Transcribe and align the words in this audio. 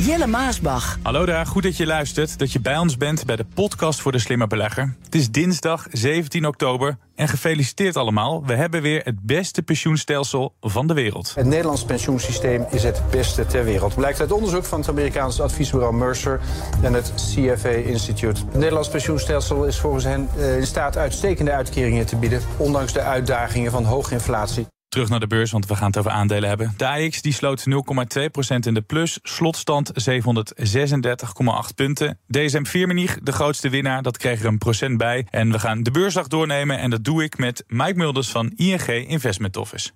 Jelle 0.00 0.26
Maasbach. 0.26 0.98
Hallo 1.02 1.26
daar, 1.26 1.46
goed 1.46 1.62
dat 1.62 1.76
je 1.76 1.86
luistert, 1.86 2.38
dat 2.38 2.52
je 2.52 2.60
bij 2.60 2.78
ons 2.78 2.96
bent 2.96 3.26
bij 3.26 3.36
de 3.36 3.44
podcast 3.54 4.00
voor 4.00 4.12
de 4.12 4.18
slimme 4.18 4.46
belegger. 4.46 4.94
Het 5.04 5.14
is 5.14 5.30
dinsdag 5.30 5.86
17 5.90 6.46
oktober 6.46 6.96
en 7.14 7.28
gefeliciteerd 7.28 7.96
allemaal. 7.96 8.44
We 8.44 8.54
hebben 8.54 8.82
weer 8.82 9.00
het 9.04 9.20
beste 9.22 9.62
pensioenstelsel 9.62 10.54
van 10.60 10.86
de 10.86 10.94
wereld. 10.94 11.34
Het 11.34 11.46
Nederlands 11.46 11.84
pensioensysteem 11.84 12.66
is 12.70 12.82
het 12.82 13.02
beste 13.10 13.46
ter 13.46 13.64
wereld. 13.64 13.94
Blijkt 13.94 14.20
uit 14.20 14.32
onderzoek 14.32 14.64
van 14.64 14.80
het 14.80 14.88
Amerikaanse 14.88 15.42
adviesbureau 15.42 15.94
Mercer 15.94 16.40
en 16.82 16.92
het 16.92 17.12
CFA 17.16 17.68
Institute. 17.68 18.40
Het 18.40 18.54
Nederlands 18.54 18.88
pensioenstelsel 18.88 19.64
is 19.64 19.78
volgens 19.78 20.04
hen 20.04 20.28
eh, 20.38 20.56
in 20.56 20.66
staat 20.66 20.96
uitstekende 20.96 21.52
uitkeringen 21.52 22.06
te 22.06 22.16
bieden, 22.16 22.40
ondanks 22.56 22.92
de 22.92 23.00
uitdagingen 23.02 23.70
van 23.70 23.84
hoge 23.84 24.14
inflatie. 24.14 24.66
Terug 24.88 25.08
naar 25.08 25.20
de 25.20 25.26
beurs, 25.26 25.50
want 25.50 25.66
we 25.66 25.76
gaan 25.76 25.86
het 25.86 25.98
over 25.98 26.10
aandelen 26.10 26.48
hebben. 26.48 26.74
De 26.76 26.88
AX 26.88 27.22
die 27.22 27.32
sloot 27.32 27.64
0,2% 27.70 28.56
in 28.58 28.74
de 28.74 28.82
plus, 28.86 29.18
slotstand 29.22 29.92
736,8 30.08 31.74
punten. 31.74 32.18
DSM 32.28 32.64
Firmenich, 32.64 33.18
de 33.22 33.32
grootste 33.32 33.68
winnaar, 33.68 34.02
dat 34.02 34.16
kreeg 34.16 34.40
er 34.40 34.46
een 34.46 34.58
procent 34.58 34.98
bij. 34.98 35.26
En 35.30 35.52
we 35.52 35.58
gaan 35.58 35.82
de 35.82 35.90
beursdag 35.90 36.26
doornemen 36.26 36.78
en 36.78 36.90
dat 36.90 37.04
doe 37.04 37.22
ik 37.22 37.38
met 37.38 37.64
Mike 37.66 37.94
Mulders 37.94 38.28
van 38.28 38.52
ING 38.56 38.86
Investment 38.86 39.56
Office. 39.56 39.90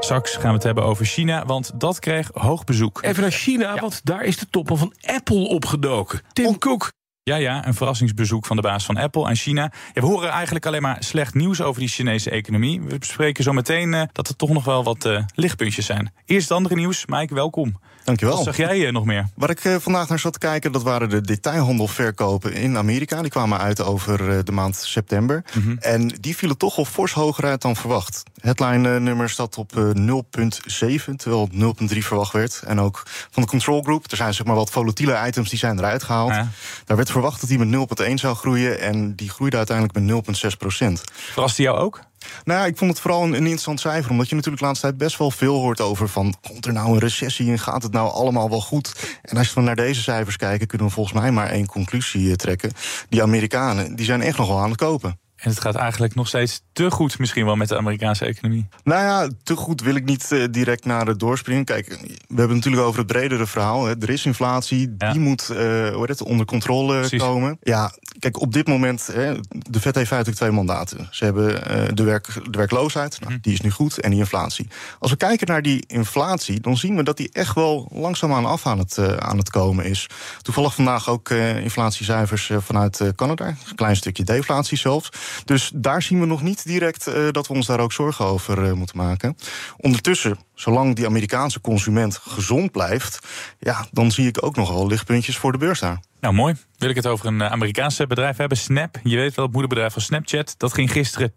Straks 0.00 0.32
gaan 0.32 0.48
we 0.48 0.54
het 0.54 0.62
hebben 0.62 0.84
over 0.84 1.04
China, 1.04 1.44
want 1.44 1.80
dat 1.80 1.98
kreeg 1.98 2.30
hoog 2.32 2.64
bezoek. 2.64 3.02
Even 3.02 3.22
naar 3.22 3.30
China, 3.30 3.76
want 3.76 4.00
daar 4.04 4.24
is 4.24 4.36
de 4.36 4.46
topman 4.50 4.78
van 4.78 4.94
Apple 5.00 5.48
opgedoken. 5.48 6.20
Tim 6.32 6.58
Cook. 6.58 6.92
Ja, 7.24 7.36
ja, 7.36 7.66
een 7.66 7.74
verrassingsbezoek 7.74 8.46
van 8.46 8.56
de 8.56 8.62
baas 8.62 8.84
van 8.84 8.96
Apple 8.96 9.26
aan 9.26 9.36
China. 9.36 9.72
Ja, 9.92 10.00
we 10.00 10.06
horen 10.06 10.30
eigenlijk 10.30 10.66
alleen 10.66 10.82
maar 10.82 10.96
slecht 11.00 11.34
nieuws 11.34 11.60
over 11.60 11.80
die 11.80 11.88
Chinese 11.88 12.30
economie. 12.30 12.80
We 12.80 12.98
bespreken 12.98 13.44
zo 13.44 13.52
meteen 13.52 13.92
uh, 13.92 14.02
dat 14.12 14.28
er 14.28 14.36
toch 14.36 14.50
nog 14.50 14.64
wel 14.64 14.84
wat 14.84 15.04
uh, 15.04 15.22
lichtpuntjes 15.34 15.86
zijn. 15.86 16.12
Eerst 16.26 16.48
het 16.48 16.56
andere 16.56 16.74
nieuws. 16.74 17.06
Mike, 17.06 17.34
welkom. 17.34 17.80
Dankjewel. 18.04 18.34
Wat 18.34 18.44
zag 18.44 18.56
jij 18.56 18.78
uh, 18.78 18.92
nog 18.92 19.04
meer? 19.04 19.28
Waar 19.34 19.50
ik 19.50 19.60
vandaag 19.80 20.08
naar 20.08 20.18
zat 20.18 20.32
te 20.32 20.38
kijken, 20.38 20.72
dat 20.72 20.82
waren 20.82 21.08
de 21.08 21.20
detailhandelverkopen 21.20 22.52
in 22.52 22.76
Amerika. 22.76 23.20
Die 23.20 23.30
kwamen 23.30 23.58
uit 23.58 23.80
over 23.80 24.44
de 24.44 24.52
maand 24.52 24.76
september. 24.76 25.44
Mm 25.54 25.62
-hmm. 25.62 25.78
En 25.78 26.08
die 26.08 26.36
vielen 26.36 26.56
toch 26.56 26.76
al 26.76 26.84
fors 26.84 27.12
hoger 27.12 27.44
uit 27.44 27.62
dan 27.62 27.76
verwacht. 27.76 28.22
Headline-nummer 28.42 29.30
staat 29.30 29.58
op 29.58 29.72
0,7, 29.74 31.14
terwijl 31.16 31.48
0,3 31.52 31.98
verwacht 31.98 32.32
werd. 32.32 32.62
En 32.66 32.80
ook 32.80 33.02
van 33.06 33.42
de 33.42 33.48
control 33.48 33.82
group. 33.82 34.10
Er 34.10 34.16
zijn 34.16 34.34
zeg 34.34 34.46
maar 34.46 34.54
wat 34.54 34.70
volatiele 34.70 35.26
items 35.26 35.50
die 35.50 35.58
zijn 35.58 35.78
eruit 35.78 36.02
gehaald. 36.02 36.30
Ja. 36.30 36.48
Daar 36.84 36.96
werd 36.96 37.10
verwacht 37.10 37.40
dat 37.40 37.48
die 37.48 37.58
met 37.58 38.00
0,1 38.08 38.14
zou 38.14 38.36
groeien. 38.36 38.80
En 38.80 39.14
die 39.14 39.30
groeide 39.30 39.56
uiteindelijk 39.56 39.98
met 39.98 40.38
0,6 40.52 40.56
procent. 40.58 41.02
Verraste 41.12 41.62
jou 41.62 41.78
ook? 41.78 42.00
Nou 42.44 42.60
ja, 42.60 42.66
ik 42.66 42.76
vond 42.76 42.90
het 42.90 43.00
vooral 43.00 43.22
een, 43.22 43.32
een 43.32 43.38
interessant 43.38 43.80
cijfer. 43.80 44.10
Omdat 44.10 44.28
je 44.28 44.34
natuurlijk 44.34 44.62
de 44.62 44.68
laatste 44.68 44.86
tijd 44.86 44.98
best 44.98 45.18
wel 45.18 45.30
veel 45.30 45.54
hoort 45.54 45.80
over 45.80 46.08
van... 46.08 46.34
komt 46.48 46.66
er 46.66 46.72
nou 46.72 46.92
een 46.92 46.98
recessie 46.98 47.50
en 47.50 47.58
gaat 47.58 47.82
het 47.82 47.92
nou 47.92 48.12
allemaal 48.12 48.50
wel 48.50 48.60
goed? 48.60 49.18
En 49.22 49.36
als 49.36 49.54
we 49.54 49.60
naar 49.60 49.76
deze 49.76 50.02
cijfers 50.02 50.36
kijken... 50.36 50.66
kunnen 50.66 50.86
we 50.86 50.92
volgens 50.92 51.20
mij 51.20 51.30
maar 51.30 51.48
één 51.48 51.66
conclusie 51.66 52.36
trekken. 52.36 52.72
Die 53.08 53.22
Amerikanen 53.22 53.96
die 53.96 54.04
zijn 54.04 54.22
echt 54.22 54.38
nog 54.38 54.48
wel 54.48 54.58
aan 54.58 54.70
het 54.70 54.78
kopen. 54.78 55.20
En 55.42 55.50
het 55.50 55.60
gaat 55.60 55.74
eigenlijk 55.74 56.14
nog 56.14 56.28
steeds 56.28 56.62
te 56.72 56.90
goed 56.90 57.18
misschien 57.18 57.44
wel 57.44 57.56
met 57.56 57.68
de 57.68 57.76
Amerikaanse 57.76 58.24
economie. 58.24 58.66
Nou 58.84 59.02
ja, 59.02 59.28
te 59.42 59.56
goed 59.56 59.80
wil 59.80 59.94
ik 59.94 60.04
niet 60.04 60.30
uh, 60.32 60.44
direct 60.50 60.84
naar 60.84 61.06
het 61.06 61.20
doorspringen. 61.20 61.64
Kijk, 61.64 61.86
we 61.88 62.16
hebben 62.26 62.46
het 62.46 62.48
natuurlijk 62.48 62.82
over 62.82 62.98
het 62.98 63.06
bredere 63.06 63.46
verhaal. 63.46 63.84
Hè. 63.84 63.94
Er 64.00 64.10
is 64.10 64.26
inflatie, 64.26 64.94
ja. 64.98 65.12
die 65.12 65.20
moet 65.20 65.48
uh, 65.50 65.56
hoe 65.94 66.04
het, 66.06 66.22
onder 66.22 66.46
controle 66.46 66.98
Precies. 66.98 67.20
komen. 67.20 67.58
Ja, 67.62 67.92
kijk, 68.18 68.40
op 68.40 68.52
dit 68.52 68.66
moment, 68.66 69.06
hè, 69.06 69.34
de 69.48 69.80
Fed 69.80 69.94
heeft 69.94 70.08
feitelijk 70.08 70.38
twee 70.38 70.50
mandaten. 70.50 71.08
Ze 71.10 71.24
hebben 71.24 71.52
uh, 71.54 71.88
de, 71.94 72.02
werk, 72.02 72.26
de 72.50 72.58
werkloosheid, 72.58 73.20
nou, 73.20 73.38
die 73.40 73.52
is 73.52 73.60
nu 73.60 73.70
goed, 73.70 74.00
en 74.00 74.10
die 74.10 74.18
inflatie. 74.18 74.68
Als 74.98 75.10
we 75.10 75.16
kijken 75.16 75.46
naar 75.46 75.62
die 75.62 75.84
inflatie, 75.86 76.60
dan 76.60 76.76
zien 76.76 76.96
we 76.96 77.02
dat 77.02 77.16
die 77.16 77.30
echt 77.32 77.54
wel 77.54 77.90
langzaamaan 77.92 78.44
af 78.44 78.66
aan 78.66 78.78
het, 78.78 78.98
aan 79.18 79.38
het 79.38 79.50
komen 79.50 79.84
is. 79.84 80.06
Toevallig 80.42 80.74
vandaag 80.74 81.08
ook 81.08 81.30
inflatiecijfers 81.30 82.50
vanuit 82.58 83.12
Canada. 83.16 83.46
Een 83.46 83.74
klein 83.74 83.96
stukje 83.96 84.24
deflatie 84.24 84.78
zelfs. 84.78 85.08
Dus 85.44 85.70
daar 85.74 86.02
zien 86.02 86.20
we 86.20 86.26
nog 86.26 86.42
niet 86.42 86.66
direct 86.66 87.08
uh, 87.08 87.28
dat 87.30 87.46
we 87.46 87.54
ons 87.54 87.66
daar 87.66 87.80
ook 87.80 87.92
zorgen 87.92 88.24
over 88.24 88.64
uh, 88.64 88.72
moeten 88.72 88.96
maken. 88.96 89.36
Ondertussen, 89.76 90.38
zolang 90.54 90.96
die 90.96 91.06
Amerikaanse 91.06 91.60
consument 91.60 92.16
gezond 92.16 92.72
blijft, 92.72 93.18
ja, 93.58 93.86
dan 93.90 94.10
zie 94.10 94.26
ik 94.26 94.44
ook 94.44 94.56
nog 94.56 94.88
lichtpuntjes 94.88 95.36
voor 95.36 95.52
de 95.52 95.58
beurs 95.58 95.80
daar. 95.80 96.00
Nou, 96.20 96.34
mooi. 96.34 96.54
Wil 96.76 96.88
ik 96.88 96.96
het 96.96 97.06
over 97.06 97.26
een 97.26 97.42
Amerikaanse 97.42 98.06
bedrijf 98.06 98.36
hebben, 98.36 98.58
Snap. 98.58 98.98
Je 99.02 99.16
weet 99.16 99.34
wel, 99.34 99.44
het 99.44 99.52
moederbedrijf 99.54 99.92
van 99.92 100.02
Snapchat. 100.02 100.54
Dat 100.56 100.74
ging 100.74 100.92
gisteren 100.92 101.32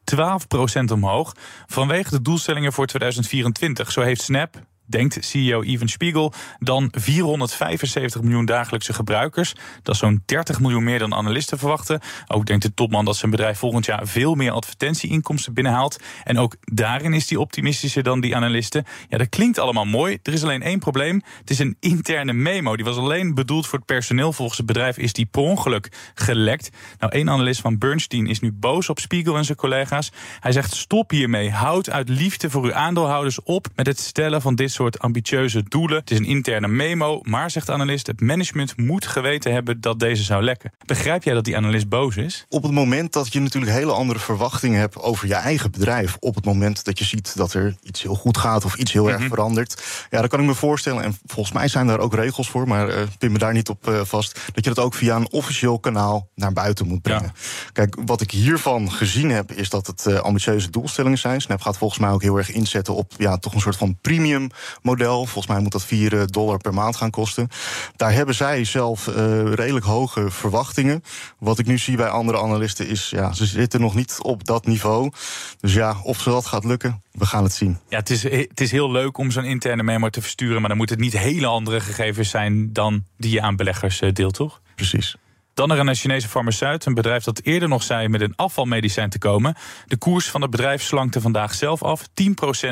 12% 0.89 0.91
omhoog 0.91 1.35
vanwege 1.65 2.09
de 2.09 2.21
doelstellingen 2.21 2.73
voor 2.73 2.85
2024. 2.85 3.91
Zo 3.91 4.01
heeft 4.01 4.21
Snap 4.21 4.63
denkt 4.85 5.17
CEO 5.25 5.61
Even 5.61 5.87
Spiegel, 5.87 6.33
dan 6.59 6.87
475 6.91 8.21
miljoen 8.21 8.45
dagelijkse 8.45 8.93
gebruikers. 8.93 9.55
Dat 9.83 9.93
is 9.93 9.99
zo'n 9.99 10.23
30 10.25 10.59
miljoen 10.59 10.83
meer 10.83 10.99
dan 10.99 11.13
analisten 11.13 11.57
verwachten. 11.57 11.99
Ook 12.27 12.45
denkt 12.45 12.63
de 12.63 12.73
topman 12.73 13.05
dat 13.05 13.15
zijn 13.15 13.31
bedrijf 13.31 13.57
volgend 13.57 13.85
jaar 13.85 14.07
veel 14.07 14.35
meer 14.35 14.51
advertentieinkomsten 14.51 15.53
binnenhaalt. 15.53 15.99
En 16.23 16.37
ook 16.37 16.55
daarin 16.59 17.13
is 17.13 17.29
hij 17.29 17.37
optimistischer 17.37 18.03
dan 18.03 18.19
die 18.19 18.35
analisten. 18.35 18.85
Ja, 19.09 19.17
dat 19.17 19.29
klinkt 19.29 19.59
allemaal 19.59 19.85
mooi. 19.85 20.17
Er 20.23 20.33
is 20.33 20.43
alleen 20.43 20.61
één 20.61 20.79
probleem. 20.79 21.21
Het 21.39 21.49
is 21.49 21.59
een 21.59 21.77
interne 21.79 22.33
memo. 22.33 22.75
Die 22.75 22.85
was 22.85 22.97
alleen 22.97 23.33
bedoeld 23.33 23.67
voor 23.67 23.77
het 23.77 23.87
personeel. 23.87 24.33
Volgens 24.33 24.57
het 24.57 24.67
bedrijf 24.67 24.97
is 24.97 25.13
die 25.13 25.25
per 25.25 25.41
ongeluk 25.41 25.91
gelekt. 26.13 26.69
Nou, 26.99 27.11
één 27.11 27.29
analist 27.29 27.61
van 27.61 27.77
Bernstein 27.77 28.27
is 28.27 28.39
nu 28.39 28.51
boos 28.51 28.89
op 28.89 28.99
Spiegel 28.99 29.37
en 29.37 29.45
zijn 29.45 29.57
collega's. 29.57 30.11
Hij 30.39 30.51
zegt: 30.51 30.75
stop 30.75 31.09
hiermee. 31.09 31.51
Houd 31.51 31.89
uit 31.89 32.09
liefde 32.09 32.49
voor 32.49 32.63
uw 32.63 32.73
aandeelhouders 32.73 33.43
op 33.43 33.67
met 33.75 33.87
het 33.87 33.99
stellen 33.99 34.41
van 34.41 34.55
dit 34.55 34.71
soort 34.75 34.99
ambitieuze 34.99 35.63
doelen. 35.63 35.97
Het 35.97 36.11
is 36.11 36.17
een 36.17 36.25
interne 36.25 36.67
memo, 36.67 37.19
maar 37.23 37.51
zegt 37.51 37.65
de 37.65 37.73
analist, 37.73 38.07
het 38.07 38.21
management 38.21 38.77
moet 38.77 39.07
geweten 39.07 39.53
hebben 39.53 39.81
dat 39.81 39.99
deze 39.99 40.23
zou 40.23 40.43
lekken. 40.43 40.71
Begrijp 40.85 41.23
jij 41.23 41.33
dat 41.33 41.43
die 41.43 41.57
analist 41.57 41.89
boos 41.89 42.15
is? 42.15 42.45
Op 42.49 42.63
het 42.63 42.71
moment 42.71 43.13
dat 43.13 43.33
je 43.33 43.39
natuurlijk 43.39 43.71
hele 43.71 43.91
andere 43.91 44.19
verwachtingen 44.19 44.79
hebt 44.79 45.01
over 45.01 45.27
je 45.27 45.33
eigen 45.33 45.71
bedrijf, 45.71 46.17
op 46.19 46.35
het 46.35 46.45
moment 46.45 46.85
dat 46.85 46.99
je 46.99 47.05
ziet 47.05 47.37
dat 47.37 47.53
er 47.53 47.75
iets 47.81 48.01
heel 48.01 48.15
goed 48.15 48.37
gaat 48.37 48.65
of 48.65 48.75
iets 48.75 48.91
heel 48.91 49.03
mm 49.03 49.09
-hmm. 49.09 49.21
erg 49.21 49.27
verandert, 49.29 49.83
ja, 50.09 50.19
dan 50.19 50.27
kan 50.27 50.39
ik 50.39 50.45
me 50.45 50.53
voorstellen, 50.53 51.03
en 51.03 51.17
volgens 51.25 51.55
mij 51.55 51.67
zijn 51.67 51.87
daar 51.87 51.99
ook 51.99 52.13
regels 52.13 52.49
voor, 52.49 52.67
maar 52.67 52.89
uh, 52.89 53.01
pin 53.17 53.31
me 53.31 53.37
daar 53.37 53.53
niet 53.53 53.69
op 53.69 53.89
uh, 53.89 54.01
vast, 54.03 54.39
dat 54.53 54.63
je 54.63 54.73
dat 54.73 54.85
ook 54.85 54.93
via 54.93 55.15
een 55.15 55.31
officieel 55.31 55.79
kanaal 55.79 56.29
naar 56.35 56.53
buiten 56.53 56.87
moet 56.87 57.01
brengen. 57.01 57.31
Ja. 57.35 57.71
Kijk, 57.71 57.95
wat 58.05 58.21
ik 58.21 58.31
hiervan 58.31 58.91
gezien 58.91 59.29
heb, 59.29 59.51
is 59.51 59.69
dat 59.69 59.87
het 59.87 60.05
uh, 60.07 60.19
ambitieuze 60.19 60.69
doelstellingen 60.69 61.17
zijn. 61.17 61.41
Snap 61.41 61.61
gaat 61.61 61.77
volgens 61.77 61.99
mij 61.99 62.09
ook 62.09 62.21
heel 62.21 62.37
erg 62.37 62.51
inzetten 62.51 62.95
op 62.95 63.13
ja, 63.17 63.37
toch 63.37 63.53
een 63.53 63.61
soort 63.61 63.75
van 63.75 63.97
premium 64.01 64.49
model. 64.81 65.25
Volgens 65.25 65.47
mij 65.47 65.59
moet 65.59 65.71
dat 65.71 65.85
4 65.85 66.27
dollar 66.27 66.57
per 66.57 66.73
maand 66.73 66.95
gaan 66.95 67.09
kosten. 67.09 67.47
Daar 67.95 68.13
hebben 68.13 68.35
zij 68.35 68.63
zelf 68.63 69.07
uh, 69.07 69.15
redelijk 69.53 69.85
hoge 69.85 70.31
verwachtingen. 70.31 71.03
Wat 71.39 71.59
ik 71.59 71.65
nu 71.65 71.77
zie 71.77 71.97
bij 71.97 72.07
andere 72.07 72.39
analisten 72.39 72.87
is, 72.87 73.09
ja, 73.09 73.33
ze 73.33 73.45
zitten 73.45 73.81
nog 73.81 73.95
niet 73.95 74.17
op 74.21 74.45
dat 74.45 74.65
niveau. 74.65 75.11
Dus 75.59 75.73
ja, 75.73 75.95
of 76.03 76.21
ze 76.21 76.29
dat 76.29 76.45
gaat 76.45 76.65
lukken, 76.65 77.03
we 77.11 77.25
gaan 77.25 77.43
het 77.43 77.53
zien. 77.53 77.79
Ja, 77.89 77.97
het 77.97 78.09
is, 78.09 78.23
het 78.23 78.61
is 78.61 78.71
heel 78.71 78.91
leuk 78.91 79.17
om 79.17 79.31
zo'n 79.31 79.43
interne 79.43 79.83
memo 79.83 80.09
te 80.09 80.21
versturen, 80.21 80.59
maar 80.59 80.69
dan 80.69 80.77
moet 80.77 80.89
het 80.89 80.99
niet 80.99 81.17
hele 81.17 81.47
andere 81.47 81.79
gegevens 81.79 82.29
zijn 82.29 82.73
dan 82.73 83.03
die 83.17 83.31
je 83.31 83.41
aan 83.41 83.55
beleggers 83.55 84.01
deelt, 84.13 84.33
toch? 84.33 84.61
Precies. 84.75 85.15
Dan 85.55 85.67
naar 85.67 85.79
een 85.79 85.95
Chinese 85.95 86.27
farmaceut, 86.27 86.85
een 86.85 86.93
bedrijf 86.93 87.23
dat 87.23 87.41
eerder 87.43 87.69
nog 87.69 87.83
zei 87.83 88.07
met 88.07 88.21
een 88.21 88.35
afvalmedicijn 88.35 89.09
te 89.09 89.17
komen. 89.17 89.55
De 89.85 89.97
koers 89.97 90.29
van 90.29 90.41
het 90.41 90.51
bedrijf 90.51 90.81
slankte 90.81 91.21
vandaag 91.21 91.53
zelf 91.53 91.83
af, 91.83 92.07
10% 92.07 92.11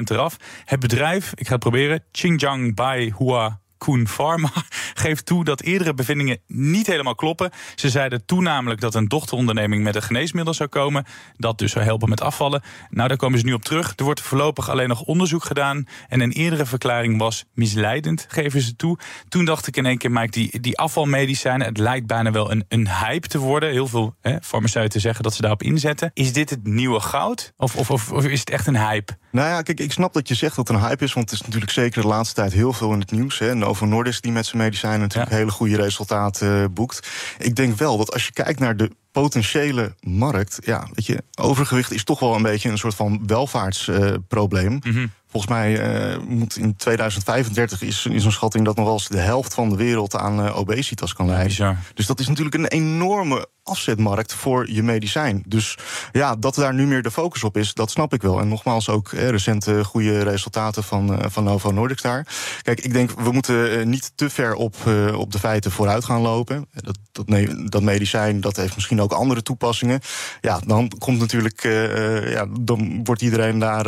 eraf. 0.04 0.38
Het 0.66 0.80
bedrijf, 0.80 1.32
ik 1.36 1.46
ga 1.46 1.52
het 1.52 1.60
proberen, 1.60 2.04
Xinjiang 2.12 2.76
Bai 2.76 3.14
Hua 3.18 3.62
Koen 3.84 4.08
Pharma 4.08 4.52
geeft 5.04 5.26
toe 5.26 5.44
dat 5.44 5.62
eerdere 5.62 5.94
bevindingen 5.94 6.40
niet 6.48 6.88
helemaal 6.88 7.16
kloppen. 7.16 7.52
Ze 7.76 7.90
zeiden 7.90 8.26
toen 8.26 8.44
namelijk 8.44 8.82
dat 8.82 8.96
een 8.96 9.08
dochteronderneming 9.08 9.84
met 9.84 9.96
een 9.96 10.02
geneesmiddel 10.02 10.54
zou 10.54 10.70
komen. 10.70 11.06
Dat 11.36 11.58
dus 11.58 11.72
zou 11.72 11.86
helpen 11.86 12.10
met 12.10 12.22
afvallen. 12.22 12.64
Nou, 12.90 13.08
daar 13.08 13.18
komen 13.18 13.40
ze 13.40 13.46
nu 13.46 13.54
op 13.54 13.64
terug. 13.64 13.94
Er 13.96 14.04
wordt 14.04 14.22
voorlopig 14.22 14.70
alleen 14.70 14.88
nog 14.88 15.02
onderzoek 15.02 15.44
gedaan. 15.44 15.86
En 16.08 16.20
een 16.20 16.32
eerdere 16.32 16.66
verklaring 16.66 17.18
was 17.18 17.46
misleidend, 17.54 18.26
geven 18.30 18.62
ze 18.62 18.76
toe. 18.76 18.98
Toen 19.30 19.46
dacht 19.46 19.68
ik 19.68 19.78
in 19.78 19.86
één 19.86 19.98
keer, 19.98 20.12
Mike, 20.12 20.32
die, 20.32 20.60
die 20.60 20.78
afvalmedicijnen, 20.78 21.68
het 21.68 21.78
lijkt 21.78 22.08
bijna 22.08 22.32
wel 22.32 22.52
een, 22.52 22.66
een 22.68 22.90
hype 22.90 23.28
te 23.28 23.38
worden. 23.38 23.72
Heel 23.72 23.88
veel 23.88 24.16
hè, 24.22 24.42
farmaceuten 24.42 25.02
zeggen 25.02 25.24
dat 25.24 25.34
ze 25.34 25.42
daarop 25.42 25.64
inzetten. 25.64 26.12
Is 26.14 26.34
dit 26.34 26.50
het 26.50 26.68
nieuwe 26.68 27.00
goud? 27.00 27.54
Of, 27.58 27.76
of, 27.76 27.92
of, 27.92 28.12
of 28.12 28.26
is 28.26 28.40
het 28.40 28.50
echt 28.50 28.68
een 28.68 28.78
hype? 28.78 29.18
Nou 29.34 29.48
ja, 29.48 29.62
kijk, 29.62 29.80
ik 29.80 29.92
snap 29.92 30.14
dat 30.14 30.28
je 30.28 30.36
zegt 30.36 30.56
dat 30.56 30.68
het 30.68 30.78
een 30.78 30.84
hype 30.84 31.04
is. 31.04 31.14
Want 31.14 31.30
het 31.30 31.40
is 31.40 31.46
natuurlijk 31.46 31.72
zeker 31.72 32.02
de 32.02 32.08
laatste 32.08 32.36
tijd 32.36 32.54
heel 32.54 32.74
veel 32.74 32.94
in 32.94 33.00
het 33.00 33.12
nieuws. 33.12 33.40
Hè. 33.40 33.56
Novo 33.56 33.86
Nordisk 33.86 34.22
die 34.22 34.32
met 34.32 34.46
zijn 34.46 34.62
medicijnen 34.62 35.00
natuurlijk 35.00 35.32
hele 35.32 35.52
goede 35.52 35.76
resultaten 35.76 36.62
uh, 36.62 36.66
boekt. 36.72 37.10
Ik 37.38 37.56
denk 37.56 37.78
wel 37.78 37.98
dat 37.98 38.14
als 38.14 38.26
je 38.26 38.32
kijkt 38.32 38.60
naar 38.60 38.78
de 38.78 38.92
potentiële 39.12 39.96
markt. 40.02 40.58
Ja, 40.64 40.88
weet 40.94 41.06
je, 41.06 41.24
overgewicht 41.36 41.92
is 41.92 42.04
toch 42.04 42.20
wel 42.20 42.36
een 42.36 42.42
beetje 42.42 42.70
een 42.70 42.78
soort 42.78 42.96
van 42.96 43.24
welvaartsprobleem. 43.28 44.80
Uh, 44.84 45.04
Volgens 45.34 45.54
mij 45.54 46.12
uh, 46.14 46.18
moet 46.28 46.58
in 46.58 46.76
2035 46.76 47.82
is, 47.82 48.06
is 48.06 48.26
een 48.26 48.32
schatting 48.32 48.66
dat 48.66 48.76
nog 48.76 48.86
wel 48.86 48.94
eens 48.94 49.08
de 49.08 49.18
helft 49.18 49.54
van 49.54 49.70
de 49.70 49.76
wereld 49.76 50.16
aan 50.16 50.46
uh, 50.46 50.58
obesitas 50.58 51.14
kan 51.14 51.26
leiden. 51.26 51.56
Ja, 51.58 51.78
dus 51.94 52.06
dat 52.06 52.20
is 52.20 52.28
natuurlijk 52.28 52.56
een 52.56 52.68
enorme 52.68 53.48
afzetmarkt 53.64 54.34
voor 54.34 54.72
je 54.72 54.84
medicijn. 54.84 55.44
Dus 55.46 55.78
ja, 56.12 56.36
dat 56.36 56.56
daar 56.56 56.74
nu 56.74 56.88
meer 56.88 57.02
de 57.02 57.12
focus 57.12 57.44
op 57.44 57.58
is, 57.58 57.74
dat 57.74 57.92
snap 57.92 58.14
ik 58.14 58.22
wel. 58.22 58.40
En 58.40 58.48
nogmaals 58.48 58.90
ook 58.90 59.12
eh, 59.12 59.30
recente 59.30 59.84
goede 59.84 60.24
resultaten 60.24 60.84
van, 60.84 61.12
uh, 61.12 61.20
van 61.28 61.44
Novo 61.44 61.72
Nordisk 61.72 62.04
daar. 62.04 62.28
Kijk, 62.62 62.80
ik 62.80 62.94
denk 62.94 63.12
we 63.12 63.32
moeten 63.32 63.90
niet 63.90 64.12
te 64.16 64.30
ver 64.30 64.56
op, 64.56 64.76
uh, 64.88 65.18
op 65.20 65.32
de 65.32 65.40
feiten 65.40 65.72
vooruit 65.72 66.06
gaan 66.06 66.22
lopen. 66.22 66.68
Dat, 66.72 66.98
dat, 67.12 67.28
nee, 67.28 67.70
dat 67.70 67.82
medicijn, 67.82 68.42
dat 68.42 68.56
heeft 68.56 68.76
misschien 68.76 69.02
ook 69.02 69.12
andere 69.12 69.42
toepassingen. 69.42 70.00
Ja, 70.42 70.60
dan 70.66 70.92
komt 70.98 71.20
natuurlijk, 71.20 71.64
ja, 72.28 72.46
dan 72.60 73.04
wordt 73.04 73.22
iedereen 73.22 73.60
daar 73.60 73.86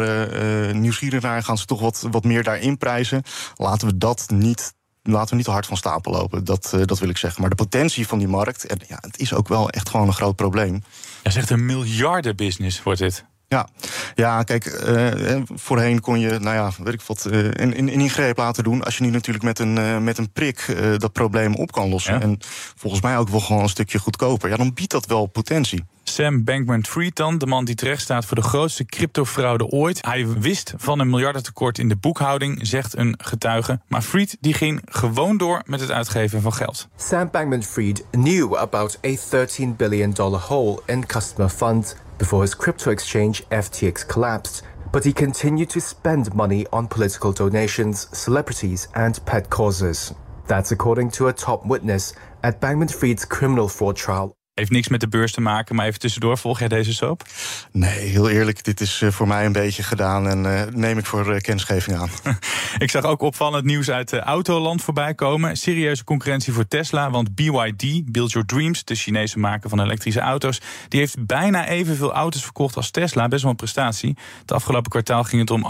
nieuwsgierig 0.75 1.21
naar. 1.21 1.34
Gaan 1.43 1.57
ze 1.57 1.65
toch 1.65 1.79
wat, 1.79 2.07
wat 2.11 2.23
meer 2.23 2.43
daarin 2.43 2.77
prijzen. 2.77 3.23
Laten 3.55 3.87
we 3.87 3.97
dat 3.97 4.25
niet 4.33 4.73
laten 5.07 5.29
we 5.29 5.35
niet 5.35 5.45
te 5.45 5.51
hard 5.51 5.65
van 5.65 5.77
stapel 5.77 6.11
lopen. 6.11 6.43
Dat, 6.43 6.71
uh, 6.75 6.81
dat 6.85 6.99
wil 6.99 7.09
ik 7.09 7.17
zeggen. 7.17 7.41
Maar 7.41 7.49
de 7.49 7.55
potentie 7.55 8.07
van 8.07 8.19
die 8.19 8.27
markt, 8.27 8.65
en 8.65 8.79
ja, 8.87 8.97
het 9.01 9.19
is 9.19 9.33
ook 9.33 9.47
wel 9.47 9.69
echt 9.69 9.89
gewoon 9.89 10.07
een 10.07 10.13
groot 10.13 10.35
probleem. 10.35 10.83
Ja, 11.23 11.29
zegt 11.29 11.49
een 11.49 11.65
miljardenbusiness 11.65 12.83
wordt 12.83 12.99
dit. 12.99 13.25
Ja, 13.47 13.67
ja 14.15 14.43
kijk, 14.43 14.65
uh, 14.65 15.41
voorheen 15.53 15.99
kon 15.99 16.19
je, 16.19 16.39
nou 16.39 16.55
ja, 16.55 16.71
weet 16.83 16.93
ik 16.93 17.01
wat, 17.01 17.25
uh, 17.29 17.43
een, 17.43 17.77
een 17.77 17.89
ingreep 17.89 18.37
laten 18.37 18.63
doen. 18.63 18.83
Als 18.83 18.97
je 18.97 19.03
nu 19.03 19.09
natuurlijk 19.09 19.43
met 19.43 19.59
een, 19.59 19.77
uh, 19.77 19.97
met 19.97 20.17
een 20.17 20.31
prik 20.31 20.75
dat 20.97 21.11
probleem 21.11 21.55
op 21.55 21.71
kan 21.71 21.89
lossen. 21.89 22.13
Ja. 22.13 22.21
En 22.21 22.37
volgens 22.75 23.01
mij 23.01 23.17
ook 23.17 23.29
wel 23.29 23.39
gewoon 23.39 23.61
een 23.61 23.69
stukje 23.69 23.99
goedkoper. 23.99 24.49
Ja, 24.49 24.55
dan 24.55 24.73
biedt 24.73 24.91
dat 24.91 25.05
wel 25.05 25.25
potentie. 25.25 25.83
Sam 26.09 26.43
Bankman-Fried 26.43 27.15
dan, 27.15 27.37
de 27.37 27.45
man 27.45 27.65
die 27.65 27.75
terecht 27.75 28.01
staat 28.01 28.25
voor 28.25 28.35
de 28.35 28.43
grootste 28.43 28.85
cryptofraude 28.85 29.65
ooit. 29.65 30.05
Hij 30.05 30.27
wist 30.27 30.73
van 30.77 30.99
een 30.99 31.09
miljardentekort 31.09 31.77
in 31.77 31.89
de 31.89 31.95
boekhouding, 31.95 32.59
zegt 32.61 32.97
een 32.97 33.15
getuige. 33.17 33.79
Maar 33.87 34.01
Fried 34.01 34.37
die 34.39 34.53
ging 34.53 34.81
gewoon 34.85 35.37
door 35.37 35.61
met 35.65 35.79
het 35.79 35.91
uitgeven 35.91 36.41
van 36.41 36.53
geld. 36.53 36.87
Sam 36.95 37.29
Bankman-Fried 37.31 38.05
knew 38.11 38.55
about 38.55 38.99
a 39.05 39.15
13 39.29 39.75
billion 39.75 40.11
dollar 40.11 40.39
hole 40.39 40.81
in 40.85 41.05
customer 41.05 41.49
funds 41.49 41.95
before 42.17 42.41
his 42.41 42.55
crypto 42.55 42.91
exchange 42.91 43.43
FTX 43.49 44.05
collapsed. 44.05 44.63
But 44.91 45.03
he 45.03 45.13
continued 45.13 45.69
to 45.69 45.79
spend 45.79 46.33
money 46.33 46.65
on 46.69 46.87
political 46.87 47.33
donations, 47.33 48.07
celebrities, 48.11 48.87
and 48.91 49.23
pet 49.23 49.49
causes. 49.49 50.13
That's 50.45 50.71
according 50.71 51.11
to 51.11 51.27
a 51.27 51.33
top 51.33 51.65
witness 51.65 52.13
at 52.41 52.59
Bankman 52.59 52.89
Fried's 52.89 53.25
criminal 53.27 53.67
fraud 53.67 53.95
trial. 53.95 54.35
Heeft 54.55 54.71
niks 54.71 54.87
met 54.87 54.99
de 54.99 55.07
beurs 55.07 55.31
te 55.31 55.41
maken, 55.41 55.75
maar 55.75 55.85
even 55.85 55.99
tussendoor. 55.99 56.37
Volg 56.37 56.59
jij 56.59 56.67
deze 56.67 56.93
soap? 56.93 57.23
Nee, 57.71 57.99
heel 57.99 58.29
eerlijk. 58.29 58.63
Dit 58.63 58.81
is 58.81 59.01
uh, 59.01 59.11
voor 59.11 59.27
mij 59.27 59.45
een 59.45 59.51
beetje 59.51 59.83
gedaan 59.83 60.27
en 60.27 60.43
uh, 60.43 60.61
neem 60.73 60.97
ik 60.97 61.05
voor 61.05 61.33
uh, 61.33 61.39
kennisgeving 61.39 61.97
aan. 61.97 62.09
ik 62.77 62.89
zag 62.89 63.03
ook 63.03 63.21
opvallend 63.21 63.65
nieuws 63.65 63.89
uit 63.89 64.09
de 64.09 64.19
Autoland 64.19 64.81
voorbij 64.81 65.13
komen. 65.13 65.57
Serieuze 65.57 66.03
concurrentie 66.03 66.53
voor 66.53 66.67
Tesla, 66.67 67.09
want 67.09 67.35
BYD, 67.35 68.11
Build 68.11 68.31
Your 68.31 68.47
Dreams, 68.47 68.83
de 68.83 68.95
Chinese 68.95 69.39
maker 69.39 69.69
van 69.69 69.81
elektrische 69.81 70.19
auto's, 70.19 70.61
die 70.87 70.99
heeft 70.99 71.25
bijna 71.25 71.67
evenveel 71.67 72.13
auto's 72.13 72.43
verkocht 72.43 72.75
als 72.75 72.91
Tesla. 72.91 73.27
Best 73.27 73.41
wel 73.41 73.51
een 73.51 73.57
prestatie. 73.57 74.17
Het 74.41 74.51
afgelopen 74.51 74.91
kwartaal 74.91 75.23
ging 75.23 75.41
het 75.41 75.51
om 75.51 75.65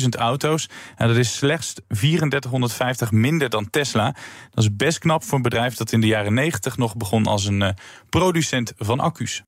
822.000 0.00 0.08
auto's. 0.08 0.68
En 0.96 1.08
dat 1.08 1.16
is 1.16 1.36
slechts 1.36 1.74
3450 1.88 3.10
minder 3.10 3.48
dan 3.48 3.70
Tesla. 3.70 4.14
Dat 4.50 4.64
is 4.64 4.76
best 4.76 4.98
knap 4.98 5.24
voor 5.24 5.36
een 5.36 5.42
bedrijf 5.42 5.74
dat 5.74 5.92
in 5.92 6.00
de 6.00 6.06
jaren 6.06 6.34
90 6.34 6.76
nog 6.76 6.96
begon 6.96 7.26
als 7.26 7.36
als 7.38 7.46
een 7.46 7.60
uh, 7.60 7.68
producent 8.08 8.72
van 8.78 9.00
accu's. 9.00 9.42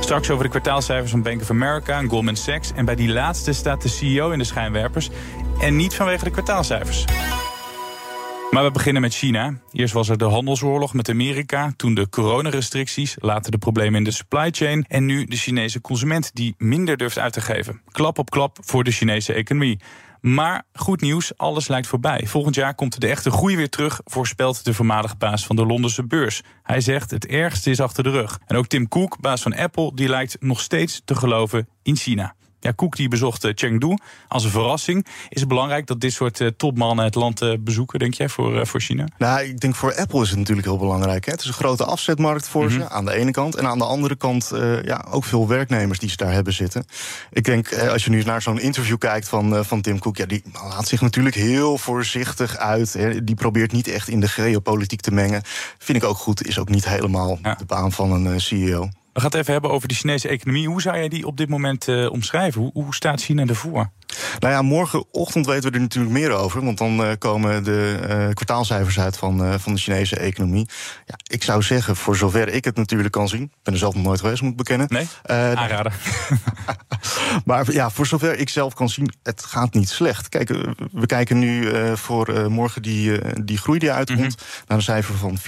Straks 0.00 0.30
over 0.30 0.44
de 0.44 0.50
kwartaalcijfers 0.50 1.10
van 1.10 1.22
Bank 1.22 1.40
of 1.40 1.50
America 1.50 1.98
en 1.98 2.08
Goldman 2.08 2.36
Sachs. 2.36 2.72
En 2.72 2.84
bij 2.84 2.94
die 2.94 3.08
laatste 3.08 3.52
staat 3.52 3.82
de 3.82 3.88
CEO 3.88 4.30
in 4.30 4.38
de 4.38 4.44
schijnwerpers. 4.44 5.10
En 5.60 5.76
niet 5.76 5.94
vanwege 5.94 6.24
de 6.24 6.30
kwartaalcijfers. 6.30 7.04
Maar 8.50 8.64
we 8.64 8.70
beginnen 8.70 9.02
met 9.02 9.14
China. 9.14 9.54
Eerst 9.72 9.94
was 9.94 10.08
er 10.08 10.18
de 10.18 10.24
handelsoorlog 10.24 10.94
met 10.94 11.08
Amerika, 11.08 11.72
toen 11.76 11.94
de 11.94 12.08
coronarestricties, 12.08 13.16
later 13.20 13.50
de 13.50 13.58
problemen 13.58 13.94
in 13.94 14.04
de 14.04 14.10
supply 14.10 14.48
chain 14.50 14.84
en 14.88 15.06
nu 15.06 15.24
de 15.24 15.36
Chinese 15.36 15.80
consument 15.80 16.30
die 16.34 16.54
minder 16.58 16.96
durft 16.96 17.18
uit 17.18 17.32
te 17.32 17.40
geven. 17.40 17.80
Klap 17.90 18.18
op 18.18 18.30
klap 18.30 18.58
voor 18.60 18.84
de 18.84 18.90
Chinese 18.90 19.32
economie. 19.32 19.78
Maar 20.22 20.62
goed 20.72 21.00
nieuws, 21.00 21.36
alles 21.36 21.68
lijkt 21.68 21.86
voorbij. 21.86 22.26
Volgend 22.26 22.54
jaar 22.54 22.74
komt 22.74 23.00
de 23.00 23.08
echte 23.08 23.30
groei 23.30 23.56
weer 23.56 23.68
terug, 23.68 24.00
voorspelt 24.04 24.64
de 24.64 24.74
voormalige 24.74 25.16
baas 25.16 25.46
van 25.46 25.56
de 25.56 25.66
Londense 25.66 26.04
beurs. 26.06 26.42
Hij 26.62 26.80
zegt 26.80 27.10
het 27.10 27.26
ergste 27.26 27.70
is 27.70 27.80
achter 27.80 28.04
de 28.04 28.10
rug. 28.10 28.38
En 28.46 28.56
ook 28.56 28.66
Tim 28.66 28.88
Cook, 28.88 29.20
baas 29.20 29.42
van 29.42 29.54
Apple, 29.54 29.94
die 29.94 30.08
lijkt 30.08 30.36
nog 30.40 30.60
steeds 30.60 31.02
te 31.04 31.14
geloven 31.14 31.68
in 31.82 31.96
China. 31.96 32.34
Ja, 32.62 32.70
Koek 32.70 32.96
die 32.96 33.08
bezocht 33.08 33.44
eh, 33.44 33.52
Chengdu 33.54 33.96
als 34.28 34.44
een 34.44 34.50
verrassing. 34.50 35.06
Is 35.28 35.40
het 35.40 35.48
belangrijk 35.48 35.86
dat 35.86 36.00
dit 36.00 36.12
soort 36.12 36.40
uh, 36.40 36.48
topmannen 36.56 37.04
het 37.04 37.14
land 37.14 37.42
uh, 37.42 37.54
bezoeken, 37.60 37.98
denk 37.98 38.14
jij, 38.14 38.28
voor, 38.28 38.66
voor 38.66 38.80
China? 38.80 39.06
Nou, 39.18 39.44
ik 39.44 39.60
denk 39.60 39.74
voor 39.74 39.94
Apple 39.94 40.22
is 40.22 40.28
het 40.28 40.38
natuurlijk 40.38 40.66
heel 40.66 40.78
belangrijk. 40.78 41.24
Hè? 41.24 41.32
Het 41.32 41.40
is 41.40 41.46
een 41.46 41.52
grote 41.52 41.84
afzetmarkt 41.84 42.48
voor 42.48 42.62
mm 42.62 42.68
-hmm. 42.68 42.80
ze, 42.80 42.88
aan 42.88 43.04
de 43.04 43.12
ene 43.12 43.30
kant. 43.30 43.56
En 43.56 43.66
aan 43.66 43.78
de 43.78 43.84
andere 43.84 44.16
kant 44.16 44.50
ja, 44.84 45.04
ook 45.10 45.24
veel 45.24 45.48
werknemers 45.48 45.98
die 45.98 46.10
ze 46.10 46.16
daar 46.16 46.32
hebben 46.32 46.52
zitten. 46.52 46.84
Ik 47.30 47.44
denk, 47.44 47.74
als 47.74 48.04
je 48.04 48.10
nu 48.10 48.22
naar 48.22 48.42
zo'n 48.42 48.60
interview 48.60 48.98
kijkt 48.98 49.28
van, 49.28 49.64
van 49.64 49.80
Tim 49.80 49.98
Cook... 49.98 50.16
Ja, 50.16 50.26
die 50.26 50.42
laat 50.52 50.88
zich 50.88 51.00
natuurlijk 51.00 51.34
heel 51.34 51.78
voorzichtig 51.78 52.56
uit. 52.56 52.92
Hè? 52.92 53.24
Die 53.24 53.34
probeert 53.34 53.72
niet 53.72 53.88
echt 53.88 54.08
in 54.08 54.20
de 54.20 54.28
geopolitiek 54.28 55.00
te 55.00 55.12
mengen. 55.12 55.42
Vind 55.78 56.02
ik 56.02 56.04
ook 56.04 56.16
goed, 56.16 56.46
is 56.46 56.58
ook 56.58 56.68
niet 56.68 56.88
helemaal 56.88 57.38
ja. 57.42 57.54
de 57.54 57.64
baan 57.64 57.92
van 57.92 58.26
een 58.26 58.40
CEO. 58.40 58.88
We 59.12 59.20
gaan 59.20 59.30
het 59.30 59.40
even 59.40 59.52
hebben 59.52 59.70
over 59.70 59.88
de 59.88 59.94
Chinese 59.94 60.28
economie. 60.28 60.68
Hoe 60.68 60.82
zou 60.82 60.96
jij 60.96 61.08
die 61.08 61.26
op 61.26 61.36
dit 61.36 61.48
moment 61.48 61.88
uh, 61.88 62.10
omschrijven? 62.10 62.60
Hoe, 62.60 62.70
hoe, 62.72 62.94
staat 62.94 63.22
China 63.22 63.46
ervoor? 63.46 63.90
Nou 64.38 64.52
ja, 64.52 64.62
morgenochtend 64.62 65.46
weten 65.46 65.70
we 65.70 65.76
er 65.76 65.82
natuurlijk 65.82 66.14
meer 66.14 66.30
over. 66.30 66.64
Want 66.64 66.78
dan 66.78 67.00
uh, 67.00 67.10
komen 67.18 67.64
de 67.64 67.98
uh, 68.00 68.08
kwartaalcijfers 68.08 69.00
uit 69.00 69.16
van, 69.16 69.60
van 69.60 69.74
de 69.74 69.80
Chinese 69.80 70.16
economie. 70.16 70.68
Ja, 71.06 71.14
ik 71.26 71.42
zou 71.42 71.62
zeggen, 71.62 71.96
voor 71.96 72.16
zover 72.16 72.48
ik 72.48 72.64
het 72.64 72.76
natuurlijk 72.76 73.12
kan 73.12 73.28
zien. 73.28 73.42
Ik 73.42 73.50
ben 73.62 73.72
er 73.72 73.78
zelf 73.78 73.94
nog 73.94 74.04
nooit 74.04 74.20
geweest, 74.20 74.42
moet 74.42 74.50
ik 74.50 74.56
bekennen. 74.56 74.86
Nee, 74.90 75.06
aanraden. 75.22 75.92
maar 77.44 77.72
ja, 77.72 77.90
voor 77.90 78.06
zover 78.06 78.38
ik 78.38 78.48
zelf 78.48 78.74
kan 78.74 78.88
zien, 78.88 79.12
het 79.22 79.44
gaat 79.44 79.74
niet 79.74 79.88
slecht. 79.88 80.28
Kijk, 80.28 80.48
we 80.92 81.06
kijken 81.06 81.38
nu 81.38 81.70
voor 81.96 82.50
morgen 82.50 82.82
die, 82.82 83.18
die 83.44 83.58
groei 83.58 83.78
die 83.78 83.92
uitkomt... 83.92 84.18
Mm 84.18 84.24
-hmm. 84.24 84.64
naar 84.66 84.76
een 84.76 84.82
cijfer 84.82 85.14
van 85.14 85.38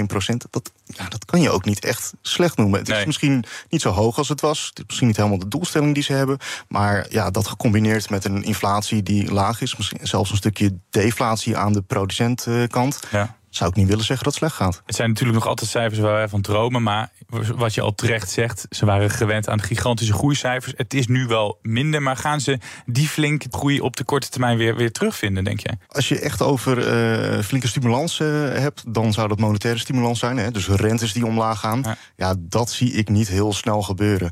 4,1 0.00 0.06
procent. 0.06 0.46
Dat, 0.50 0.72
ja, 0.96 1.08
dat 1.08 1.24
kan 1.24 1.40
je 1.40 1.50
ook 1.50 1.64
niet 1.64 1.84
echt 1.84 2.12
slecht 2.22 2.56
noemen. 2.56 2.78
Het 2.78 2.88
is 2.88 2.94
nee. 2.94 3.06
misschien 3.06 3.44
niet 3.68 3.80
zo 3.80 3.90
hoog 3.90 4.18
als 4.18 4.28
het 4.28 4.40
was. 4.40 4.66
Het 4.68 4.78
is 4.78 4.84
misschien 4.86 5.06
niet 5.06 5.16
helemaal 5.16 5.38
de 5.38 5.48
doelstelling 5.48 5.94
die 5.94 6.02
ze 6.02 6.12
hebben. 6.12 6.38
Maar 6.68 7.06
ja, 7.08 7.30
dat 7.30 7.48
gecombineerd 7.48 8.10
met 8.10 8.24
een 8.24 8.42
inflatie 8.42 9.02
die 9.02 9.32
laag 9.32 9.60
is, 9.60 9.76
misschien 9.76 10.06
zelfs 10.06 10.30
een 10.30 10.36
stukje 10.36 10.78
deflatie 10.90 11.56
aan 11.56 11.72
de 11.72 11.82
producentkant. 11.82 13.00
Ja 13.10 13.38
zou 13.50 13.70
ik 13.70 13.76
niet 13.76 13.88
willen 13.88 14.04
zeggen 14.04 14.24
dat 14.24 14.34
het 14.34 14.42
slecht 14.42 14.56
gaat. 14.56 14.82
Het 14.86 14.96
zijn 14.96 15.08
natuurlijk 15.08 15.38
nog 15.38 15.46
altijd 15.46 15.70
cijfers 15.70 16.00
waar 16.00 16.12
wij 16.12 16.28
van 16.28 16.40
dromen. 16.40 16.82
Maar 16.82 17.10
wat 17.56 17.74
je 17.74 17.80
al 17.80 17.94
terecht 17.94 18.30
zegt, 18.30 18.66
ze 18.70 18.86
waren 18.86 19.10
gewend 19.10 19.48
aan 19.48 19.62
gigantische 19.62 20.12
groeicijfers. 20.12 20.72
Het 20.76 20.94
is 20.94 21.06
nu 21.06 21.26
wel 21.26 21.58
minder, 21.62 22.02
maar 22.02 22.16
gaan 22.16 22.40
ze 22.40 22.58
die 22.86 23.08
flinke 23.08 23.46
groei 23.50 23.80
op 23.80 23.96
de 23.96 24.04
korte 24.04 24.28
termijn 24.28 24.56
weer, 24.56 24.76
weer 24.76 24.92
terugvinden, 24.92 25.44
denk 25.44 25.60
jij? 25.60 25.78
Als 25.88 26.08
je 26.08 26.20
echt 26.20 26.42
over 26.42 26.78
uh, 26.78 27.42
flinke 27.42 27.68
stimulans 27.68 28.18
uh, 28.18 28.28
hebt, 28.42 28.94
dan 28.94 29.12
zou 29.12 29.28
dat 29.28 29.38
monetaire 29.38 29.78
stimulans 29.78 30.18
zijn. 30.18 30.36
Hè? 30.36 30.50
Dus 30.50 30.68
rentes 30.68 31.12
die 31.12 31.26
omlaag 31.26 31.60
gaan. 31.60 31.80
Ja. 31.84 31.96
ja. 32.16 32.34
dat 32.38 32.70
zie 32.70 32.92
ik 32.92 33.08
niet 33.08 33.28
heel 33.28 33.52
snel 33.52 33.82
gebeuren. 33.82 34.30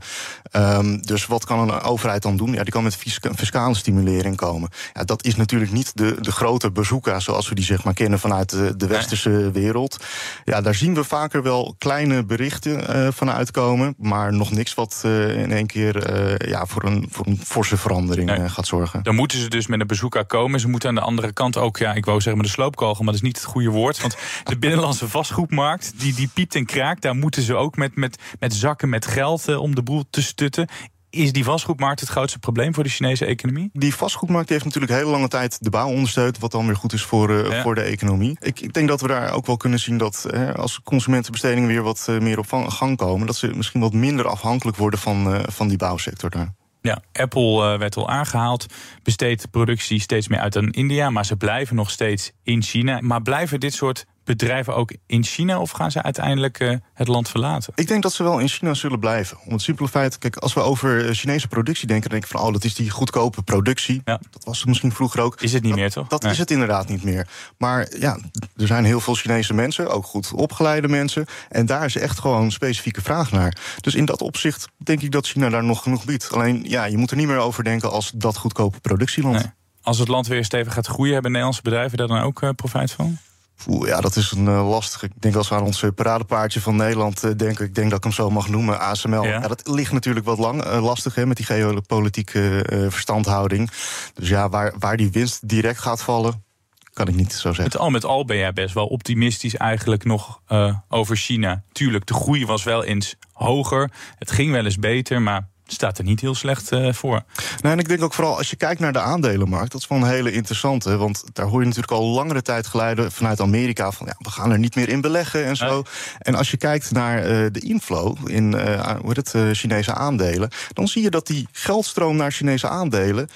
Ehm, 0.50 0.98
dus 1.00 1.26
wat 1.26 1.44
kan 1.44 1.58
een 1.58 1.80
overheid 1.80 2.22
dan 2.22 2.36
doen? 2.36 2.52
Ja, 2.52 2.62
die 2.62 2.72
kan 2.72 2.82
met 2.82 2.96
fiscale 3.36 3.74
stimulering 3.74 4.36
komen. 4.36 4.68
Ja, 4.94 5.04
dat 5.04 5.24
is 5.24 5.36
natuurlijk 5.36 5.72
niet 5.72 5.96
de, 5.96 6.16
de 6.20 6.32
grote 6.32 6.70
bazooka 6.70 7.20
zoals 7.20 7.48
we 7.48 7.54
die 7.54 7.64
zeg 7.64 7.84
maar 7.84 7.94
kennen 7.94 8.18
vanuit 8.18 8.50
de, 8.50 8.76
de 8.76 8.86
westerse 8.86 9.50
wereld. 9.50 10.04
Ja, 10.44 10.60
daar 10.60 10.74
zien 10.74 10.94
we 10.94 11.04
vaker 11.04 11.42
wel 11.42 11.74
kleine 11.78 12.24
berichten 12.24 12.96
uh, 12.96 13.08
van 13.12 13.30
uitkomen, 13.30 13.94
maar 13.98 14.32
nog 14.32 14.50
niks 14.50 14.74
wat 14.74 15.02
uh, 15.06 15.42
in 15.42 15.52
één 15.52 15.66
keer 15.66 16.10
uh, 16.10 16.50
ja, 16.50 16.66
voor, 16.66 16.84
een, 16.84 17.08
voor 17.10 17.26
een 17.26 17.40
forse 17.44 17.76
verandering 17.76 18.30
nee. 18.30 18.48
gaat 18.48 18.66
zorgen. 18.66 19.02
Dan 19.02 19.14
moeten 19.14 19.38
ze 19.38 19.48
dus 19.48 19.66
met 19.66 19.80
een 19.80 19.86
bazooka 19.86 20.22
komen. 20.22 20.60
Ze 20.60 20.68
moeten 20.68 20.88
aan 20.88 20.94
de 20.94 21.00
andere 21.00 21.32
kant 21.32 21.56
ook, 21.56 21.76
ja, 21.76 21.94
ik 21.94 22.04
wou 22.04 22.20
zeggen 22.20 22.36
met 22.36 22.46
de 22.46 22.52
sloopkogel, 22.52 23.04
maar 23.04 23.12
dat 23.12 23.22
is 23.22 23.28
niet 23.28 23.36
het 23.36 23.44
goede 23.44 23.70
woord. 23.70 24.00
Want 24.00 24.16
de 24.44 24.58
binnenlandse 24.58 25.08
vastgoedmarkt, 25.08 25.92
die, 25.96 26.14
die 26.14 26.30
piept 26.34 26.54
en 26.54 26.66
kraakt, 26.66 27.02
daar 27.02 27.16
moeten 27.16 27.42
ze 27.42 27.54
ook 27.54 27.76
met, 27.76 27.96
met, 27.96 28.18
met 28.38 28.54
zakken 28.54 28.88
met 28.88 29.06
geld 29.06 29.56
om 29.56 29.74
de 29.74 29.82
boel 29.82 30.04
te 30.10 30.22
stutten. 30.38 30.68
Is 31.10 31.32
die 31.32 31.44
vastgoedmarkt 31.44 32.00
het 32.00 32.08
grootste 32.08 32.38
probleem 32.38 32.74
voor 32.74 32.84
de 32.84 32.90
Chinese 32.90 33.24
economie? 33.24 33.70
Die 33.72 33.94
vastgoedmarkt 33.94 34.48
heeft 34.48 34.64
natuurlijk 34.64 34.92
hele 34.92 35.10
lange 35.10 35.28
tijd 35.28 35.64
de 35.64 35.70
bouw 35.70 35.88
ondersteund, 35.88 36.38
wat 36.38 36.50
dan 36.50 36.66
weer 36.66 36.76
goed 36.76 36.92
is 36.92 37.02
voor, 37.02 37.30
uh, 37.30 37.62
voor 37.62 37.74
de 37.74 37.80
economie. 37.80 38.36
Ik, 38.40 38.60
ik, 38.60 38.72
denk 38.72 38.88
dat 38.88 39.00
we 39.00 39.08
daar 39.08 39.32
ook 39.32 39.46
wel 39.46 39.56
kunnen 39.56 39.78
zien 39.78 39.98
dat 39.98 40.26
uh, 40.30 40.54
als 40.54 40.80
consumentenbestedingen 40.82 41.68
weer 41.68 41.82
wat 41.82 42.06
uh, 42.10 42.20
meer 42.20 42.38
op 42.38 42.46
gang 42.68 42.96
komen, 42.96 43.26
dat 43.26 43.36
ze 43.36 43.50
misschien 43.54 43.80
wat 43.80 43.92
minder 43.92 44.26
afhankelijk 44.26 44.76
worden 44.76 45.00
van, 45.00 45.44
van 45.50 45.68
die 45.68 45.76
bouwsector 45.76 46.30
daar. 46.30 46.54
Ja, 46.80 47.02
Apple 47.12 47.78
werd 47.78 47.96
al 47.96 48.08
aangehaald, 48.08 48.66
besteedt 49.02 49.50
productie 49.50 50.00
steeds 50.00 50.28
meer 50.28 50.38
uit 50.38 50.56
aan 50.56 50.70
India, 50.70 51.10
maar 51.10 51.24
ze 51.24 51.36
blijven 51.36 51.76
nog 51.76 51.90
steeds 51.90 52.32
in 52.42 52.62
China. 52.62 53.00
Maar 53.00 53.22
blijven 53.22 53.60
dit 53.60 53.74
soort 53.74 54.06
bedrijven 54.28 54.74
ook 54.74 54.92
in 55.06 55.24
China 55.24 55.60
of 55.60 55.70
gaan 55.70 55.90
ze 55.90 56.02
uiteindelijk 56.02 56.60
uh, 56.60 56.76
het 56.94 57.08
land 57.08 57.28
verlaten? 57.28 57.72
Ik 57.74 57.88
denk 57.88 58.02
dat 58.02 58.12
ze 58.12 58.22
wel 58.22 58.38
in 58.38 58.48
China 58.48 58.74
zullen 58.74 58.98
blijven. 58.98 59.38
Om 59.44 59.52
het 59.52 59.62
simpele 59.62 59.88
feit, 59.88 60.18
kijk, 60.18 60.36
als 60.36 60.54
we 60.54 60.60
over 60.60 61.06
eh, 61.06 61.14
Chinese 61.14 61.48
productie 61.48 61.86
denken, 61.86 62.10
dan 62.10 62.18
denk 62.18 62.30
ik 62.30 62.38
van, 62.38 62.46
oh, 62.46 62.52
dat 62.52 62.64
is 62.64 62.74
die 62.74 62.90
goedkope 62.90 63.42
productie. 63.42 64.02
Ja. 64.04 64.20
Dat 64.30 64.44
was 64.44 64.58
het 64.58 64.68
misschien 64.68 64.92
vroeger 64.92 65.20
ook. 65.20 65.40
Is 65.40 65.52
het 65.52 65.62
niet 65.62 65.74
meer, 65.74 65.90
toch? 65.90 66.08
Dat 66.08 66.24
is 66.24 66.38
het 66.38 66.50
inderdaad 66.50 66.88
niet 66.88 67.04
meer. 67.04 67.28
Maar 67.58 67.88
ja, 67.98 68.18
er 68.56 68.66
zijn 68.66 68.84
heel 68.84 69.00
veel 69.00 69.14
Chinese 69.14 69.54
mensen, 69.54 69.90
ook 69.90 70.04
goed 70.04 70.32
opgeleide 70.32 70.88
mensen. 70.88 71.26
En 71.48 71.66
daar 71.66 71.84
is 71.84 71.96
echt 71.96 72.18
gewoon 72.18 72.42
een 72.42 72.52
specifieke 72.52 73.02
vraag 73.02 73.32
naar. 73.32 73.56
Dus 73.80 73.94
in 73.94 74.04
dat 74.04 74.22
opzicht 74.22 74.68
denk 74.76 75.02
ik 75.02 75.10
dat 75.10 75.26
China 75.26 75.48
daar 75.48 75.64
nog 75.64 75.82
genoeg 75.82 76.04
biedt. 76.04 76.32
Alleen, 76.32 76.64
ja, 76.66 76.84
je 76.84 76.96
moet 76.96 77.10
er 77.10 77.16
niet 77.16 77.26
meer 77.26 77.38
over 77.38 77.64
denken 77.64 77.90
als 77.90 78.10
dat 78.14 78.36
goedkope 78.36 78.80
productieland. 78.80 79.34
Nee. 79.34 79.52
Als 79.82 79.98
het 79.98 80.08
land 80.08 80.26
weer 80.26 80.44
stevig 80.44 80.72
gaat 80.72 80.86
groeien, 80.86 81.12
hebben 81.12 81.30
Nederlandse 81.30 81.62
bedrijven 81.62 81.98
daar 81.98 82.06
dan 82.06 82.20
ook 82.20 82.42
uh, 82.42 82.50
profijt 82.50 82.92
van? 82.92 83.18
Oeh, 83.66 83.88
ja, 83.88 84.00
dat 84.00 84.16
is 84.16 84.30
een 84.30 84.46
uh, 84.46 84.68
lastige. 84.68 85.06
Ik 85.06 85.12
denk 85.18 85.34
als 85.34 85.48
we 85.48 85.54
aan 85.54 85.62
ons 85.62 85.84
paradepaardje 85.94 86.60
van 86.60 86.76
Nederland 86.76 87.24
uh, 87.24 87.30
denken, 87.36 87.64
ik 87.64 87.74
denk 87.74 87.88
dat 87.88 87.98
ik 87.98 88.04
hem 88.04 88.12
zo 88.12 88.30
mag 88.30 88.48
noemen, 88.48 88.80
ASML. 88.80 89.24
Ja. 89.24 89.40
ja 89.40 89.48
dat 89.48 89.68
ligt 89.68 89.92
natuurlijk 89.92 90.26
wat 90.26 90.38
lang, 90.38 90.64
uh, 90.64 90.84
lastig 90.84 91.14
hè, 91.14 91.26
met 91.26 91.36
die 91.36 91.46
geopolitieke 91.46 92.64
verstandhouding. 92.90 93.70
Dus 94.14 94.28
ja, 94.28 94.48
waar, 94.48 94.74
waar 94.78 94.96
die 94.96 95.10
winst 95.10 95.48
direct 95.48 95.78
gaat 95.78 96.02
vallen, 96.02 96.44
kan 96.92 97.08
ik 97.08 97.14
niet 97.14 97.32
zo 97.32 97.48
zeggen. 97.48 97.64
Met 97.64 97.78
al 97.78 97.90
met 97.90 98.04
al 98.04 98.24
ben 98.24 98.36
jij 98.36 98.52
best 98.52 98.74
wel 98.74 98.86
optimistisch 98.86 99.56
eigenlijk 99.56 100.04
nog 100.04 100.40
over 100.88 101.16
China. 101.16 101.62
Tuurlijk, 101.72 102.06
de 102.06 102.14
groei 102.14 102.46
was 102.46 102.64
wel 102.64 102.84
eens 102.84 103.16
hoger. 103.32 103.90
Het 104.18 104.30
ging 104.30 104.52
wel 104.52 104.64
eens 104.64 104.78
beter, 104.78 105.22
maar 105.22 105.48
staat 105.72 105.98
er 105.98 106.04
niet 106.04 106.20
heel 106.20 106.34
slecht 106.34 106.72
uh, 106.72 106.92
voor. 106.92 107.22
Nee, 107.60 107.72
en 107.72 107.78
ik 107.78 107.88
denk 107.88 108.02
ook 108.02 108.14
vooral 108.14 108.36
als 108.36 108.50
je 108.50 108.56
kijkt 108.56 108.80
naar 108.80 108.92
de 108.92 109.00
aandelenmarkt, 109.00 109.72
dat 109.72 109.80
is 109.80 109.88
wel 109.88 109.98
een 109.98 110.04
hele 110.04 110.32
interessante. 110.32 110.96
Want 110.96 111.24
daar 111.32 111.46
hoor 111.46 111.60
je 111.60 111.66
natuurlijk 111.66 111.92
al 111.92 112.06
langere 112.06 112.42
tijd 112.42 112.66
geleiden 112.66 113.12
vanuit 113.12 113.40
Amerika 113.40 113.90
van 113.90 114.06
ja, 114.06 114.14
we 114.18 114.30
gaan 114.30 114.50
er 114.50 114.58
niet 114.58 114.74
meer 114.74 114.88
in 114.88 115.00
beleggen 115.00 115.44
en 115.44 115.56
zo. 115.56 115.82
En 116.18 116.34
als 116.34 116.50
je 116.50 116.56
kijkt 116.56 116.90
naar 116.90 117.18
uh, 117.18 117.46
de 117.52 117.60
inflow 117.60 118.28
in 118.28 118.52
uh, 118.52 118.90
hoe 119.00 119.12
het, 119.12 119.56
Chinese 119.58 119.94
aandelen, 119.94 120.50
dan 120.72 120.88
zie 120.88 121.02
je 121.02 121.10
dat 121.10 121.26
die 121.26 121.48
geldstroom 121.52 122.16
naar 122.16 122.32
Chinese 122.32 122.68
aandelen 122.68 123.28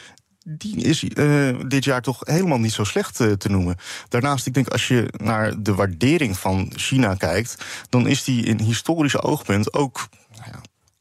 die 0.44 0.76
is 0.76 1.02
uh, 1.02 1.56
dit 1.66 1.84
jaar 1.84 2.02
toch 2.02 2.20
helemaal 2.20 2.58
niet 2.58 2.72
zo 2.72 2.84
slecht 2.84 3.20
uh, 3.20 3.32
te 3.32 3.48
noemen. 3.48 3.76
Daarnaast, 4.08 4.46
ik 4.46 4.54
denk 4.54 4.68
als 4.68 4.88
je 4.88 5.12
naar 5.16 5.62
de 5.62 5.74
waardering 5.74 6.38
van 6.38 6.72
China 6.76 7.14
kijkt, 7.14 7.64
dan 7.88 8.06
is 8.06 8.24
die 8.24 8.44
in 8.44 8.60
historisch 8.60 9.22
oogpunt 9.22 9.72
ook 9.72 10.08
nou 10.10 10.21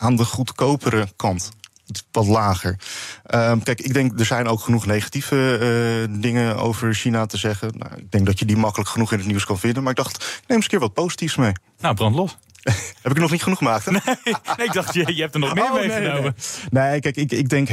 aan 0.02 0.16
de 0.16 0.26
goedkopere 0.26 1.08
kant. 1.16 1.52
Wat 2.12 2.28
lager. 2.28 2.80
Uh, 3.36 3.54
kijk, 3.64 3.82
ik 3.82 3.94
denk 3.94 4.20
er 4.20 4.26
zijn 4.26 4.48
ook 4.48 4.60
genoeg 4.60 4.86
negatieve 4.86 5.58
uh, 6.10 6.22
dingen 6.22 6.58
over 6.58 6.94
China 6.94 7.26
te 7.26 7.38
zeggen. 7.38 7.74
Nou, 7.78 7.92
ik 7.96 8.12
denk 8.12 8.26
dat 8.26 8.40
je 8.40 8.46
die 8.46 8.58
makkelijk 8.58 8.90
genoeg 8.90 9.12
in 9.12 9.18
het 9.18 9.28
nieuws 9.28 9.46
kan 9.46 9.60
vinden. 9.60 9.84
Maar 9.84 9.92
ik 9.92 9.98
dacht, 9.98 10.20
neem 10.20 10.58
eens 10.58 10.64
een 10.64 10.70
keer 10.70 10.80
wat 10.80 10.94
positiefs 10.94 11.36
mee. 11.36 11.52
Nou, 11.80 11.96
brand 11.96 12.16
los. 12.16 12.38
Heb 13.02 13.12
ik 13.12 13.18
nog 13.18 13.32
niet 13.32 13.44
genoeg 13.44 13.58
gemaakt? 13.58 13.86
Nee, 13.92 14.36
nee, 14.58 14.68
ik 14.68 14.74
dacht, 14.74 14.94
je, 14.94 15.16
je 15.16 15.22
hebt 15.22 15.34
er 15.34 15.40
nog 15.40 15.54
meer 15.54 15.64
oh, 15.64 15.74
meegenomen. 15.74 16.36
Nee, 16.70 16.90
nee, 16.90 17.00
kijk, 17.00 17.16
ik, 17.16 17.32
ik 17.32 17.50
denk, 17.50 17.70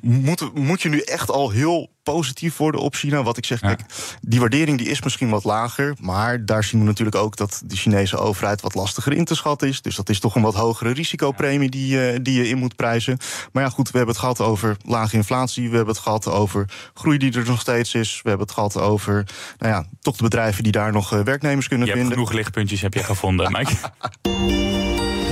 moet, 0.00 0.54
moet 0.54 0.82
je 0.82 0.88
nu 0.88 1.00
echt 1.00 1.30
al 1.30 1.50
heel 1.50 1.90
positief 2.02 2.56
worden 2.56 2.80
op 2.80 2.94
China? 2.94 3.22
Wat 3.22 3.36
ik 3.36 3.46
zeg, 3.46 3.60
kijk, 3.60 3.80
die 4.20 4.40
waardering 4.40 4.78
die 4.78 4.88
is 4.88 5.02
misschien 5.02 5.28
wat 5.28 5.44
lager. 5.44 5.94
Maar 6.00 6.44
daar 6.44 6.64
zien 6.64 6.80
we 6.80 6.86
natuurlijk 6.86 7.16
ook 7.16 7.36
dat 7.36 7.62
de 7.64 7.76
Chinese 7.76 8.16
overheid 8.16 8.60
wat 8.60 8.74
lastiger 8.74 9.12
in 9.12 9.24
te 9.24 9.34
schatten 9.34 9.68
is. 9.68 9.82
Dus 9.82 9.96
dat 9.96 10.08
is 10.08 10.20
toch 10.20 10.34
een 10.34 10.42
wat 10.42 10.54
hogere 10.54 10.92
risicopremie 10.92 11.70
die, 11.70 12.12
uh, 12.12 12.18
die 12.22 12.42
je 12.42 12.48
in 12.48 12.58
moet 12.58 12.76
prijzen. 12.76 13.18
Maar 13.52 13.62
ja, 13.62 13.68
goed, 13.68 13.90
we 13.90 13.96
hebben 13.96 14.14
het 14.14 14.24
gehad 14.24 14.40
over 14.40 14.76
lage 14.84 15.16
inflatie. 15.16 15.70
We 15.70 15.76
hebben 15.76 15.94
het 15.94 16.02
gehad 16.02 16.28
over 16.28 16.68
groei 16.94 17.18
die 17.18 17.32
er 17.32 17.46
nog 17.46 17.60
steeds 17.60 17.94
is. 17.94 18.20
We 18.22 18.28
hebben 18.28 18.46
het 18.46 18.54
gehad 18.54 18.76
over, 18.76 19.26
nou 19.58 19.72
ja, 19.72 19.86
toch 20.00 20.16
de 20.16 20.22
bedrijven 20.22 20.62
die 20.62 20.72
daar 20.72 20.92
nog 20.92 21.12
uh, 21.12 21.20
werknemers 21.20 21.68
kunnen 21.68 21.86
je 21.86 21.92
vinden. 21.92 22.12
genoeg 22.12 22.32
lichtpuntjes 22.32 22.80
heb 22.80 22.94
je 22.94 23.02
gevonden, 23.04 23.52
Mike. 23.56 23.74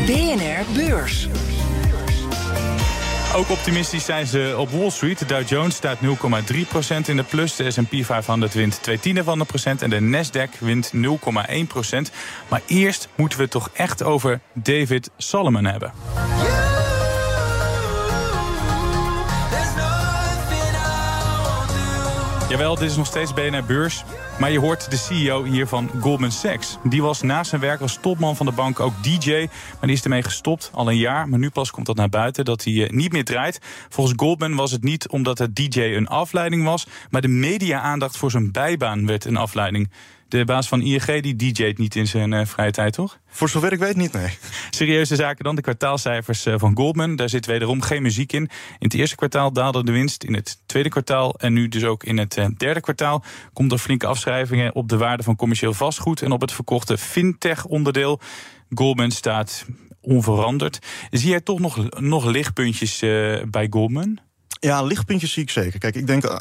BNR 0.06 0.64
Beurs. 0.74 1.28
Ook 3.34 3.50
optimistisch 3.50 4.04
zijn 4.04 4.26
ze 4.26 4.54
op 4.58 4.70
Wall 4.70 4.90
Street. 4.90 5.18
De 5.18 5.26
Dow 5.26 5.48
Jones 5.48 5.74
staat 5.74 5.98
0,3% 6.02 6.06
in 7.06 7.16
de 7.16 7.22
plus. 7.22 7.56
De 7.56 7.70
S&P 7.70 8.04
500 8.04 8.54
wint 8.54 8.82
2 8.82 9.00
tiende 9.00 9.24
van 9.24 9.38
de 9.38 9.44
procent. 9.44 9.82
En 9.82 9.90
de 9.90 10.00
Nasdaq 10.00 10.58
wint 10.58 10.92
0,1%. 10.94 11.00
Maar 12.48 12.62
eerst 12.66 13.08
moeten 13.14 13.38
we 13.38 13.44
het 13.44 13.52
toch 13.52 13.70
echt 13.72 14.02
over 14.02 14.40
David 14.52 15.10
Solomon 15.16 15.64
hebben. 15.64 15.92
Jawel, 22.50 22.74
dit 22.74 22.90
is 22.90 22.96
nog 22.96 23.06
steeds 23.06 23.34
BNR 23.34 23.64
Beurs. 23.64 24.04
Maar 24.38 24.50
je 24.50 24.58
hoort 24.58 24.90
de 24.90 24.96
CEO 24.96 25.44
hier 25.44 25.66
van 25.66 25.90
Goldman 26.00 26.32
Sachs. 26.32 26.78
Die 26.84 27.02
was 27.02 27.22
na 27.22 27.44
zijn 27.44 27.60
werk 27.60 27.80
als 27.80 27.98
topman 28.00 28.36
van 28.36 28.46
de 28.46 28.52
bank 28.52 28.80
ook 28.80 29.02
DJ. 29.02 29.30
Maar 29.48 29.78
die 29.80 29.92
is 29.92 30.02
ermee 30.02 30.22
gestopt, 30.22 30.70
al 30.74 30.88
een 30.88 30.96
jaar. 30.96 31.28
Maar 31.28 31.38
nu 31.38 31.50
pas 31.50 31.70
komt 31.70 31.86
dat 31.86 31.96
naar 31.96 32.08
buiten, 32.08 32.44
dat 32.44 32.64
hij 32.64 32.84
eh, 32.84 32.90
niet 32.90 33.12
meer 33.12 33.24
draait. 33.24 33.60
Volgens 33.88 34.16
Goldman 34.16 34.54
was 34.54 34.70
het 34.70 34.82
niet 34.82 35.08
omdat 35.08 35.38
het 35.38 35.56
DJ 35.56 35.80
een 35.80 36.08
afleiding 36.08 36.64
was... 36.64 36.86
maar 37.10 37.20
de 37.20 37.28
media-aandacht 37.28 38.16
voor 38.16 38.30
zijn 38.30 38.52
bijbaan 38.52 39.06
werd 39.06 39.24
een 39.24 39.36
afleiding. 39.36 39.90
De 40.30 40.44
baas 40.44 40.68
van 40.68 40.82
ING 40.82 41.20
die 41.20 41.36
DJ't 41.36 41.78
niet 41.78 41.94
in 41.94 42.06
zijn 42.06 42.32
uh, 42.32 42.44
vrije 42.44 42.70
tijd, 42.70 42.92
toch? 42.92 43.18
Voor 43.28 43.48
zover 43.48 43.72
ik 43.72 43.78
weet 43.78 43.96
niet, 43.96 44.12
nee. 44.12 44.38
Serieuze 44.70 45.16
zaken 45.16 45.44
dan, 45.44 45.54
de 45.54 45.62
kwartaalcijfers 45.62 46.46
uh, 46.46 46.54
van 46.56 46.76
Goldman. 46.76 47.16
Daar 47.16 47.28
zit 47.28 47.46
wederom 47.46 47.82
geen 47.82 48.02
muziek 48.02 48.32
in. 48.32 48.42
In 48.42 48.48
het 48.78 48.94
eerste 48.94 49.16
kwartaal 49.16 49.52
daalde 49.52 49.84
de 49.84 49.92
winst. 49.92 50.24
In 50.24 50.34
het 50.34 50.62
tweede 50.66 50.88
kwartaal 50.88 51.34
en 51.34 51.52
nu 51.52 51.68
dus 51.68 51.84
ook 51.84 52.04
in 52.04 52.18
het 52.18 52.36
uh, 52.36 52.46
derde 52.56 52.80
kwartaal... 52.80 53.24
komt 53.52 53.72
er 53.72 53.78
flinke 53.78 54.06
afschrijvingen 54.06 54.74
op 54.74 54.88
de 54.88 54.96
waarde 54.96 55.22
van 55.22 55.36
commercieel 55.36 55.74
vastgoed... 55.74 56.22
en 56.22 56.32
op 56.32 56.40
het 56.40 56.52
verkochte 56.52 56.98
fintech-onderdeel. 56.98 58.20
Goldman 58.74 59.10
staat 59.10 59.66
onveranderd. 60.00 60.78
Zie 61.10 61.30
jij 61.30 61.40
toch 61.40 61.58
nog, 61.58 62.00
nog 62.00 62.24
lichtpuntjes 62.24 62.98
bij 63.50 63.66
Goldman? 63.70 64.18
Ja, 64.62 64.82
lichtpuntjes 64.82 65.32
zie 65.32 65.42
ik 65.42 65.50
zeker. 65.50 65.78
Kijk, 65.78 65.94
ik 65.94 66.06
denk, 66.06 66.24
eh, 66.24 66.36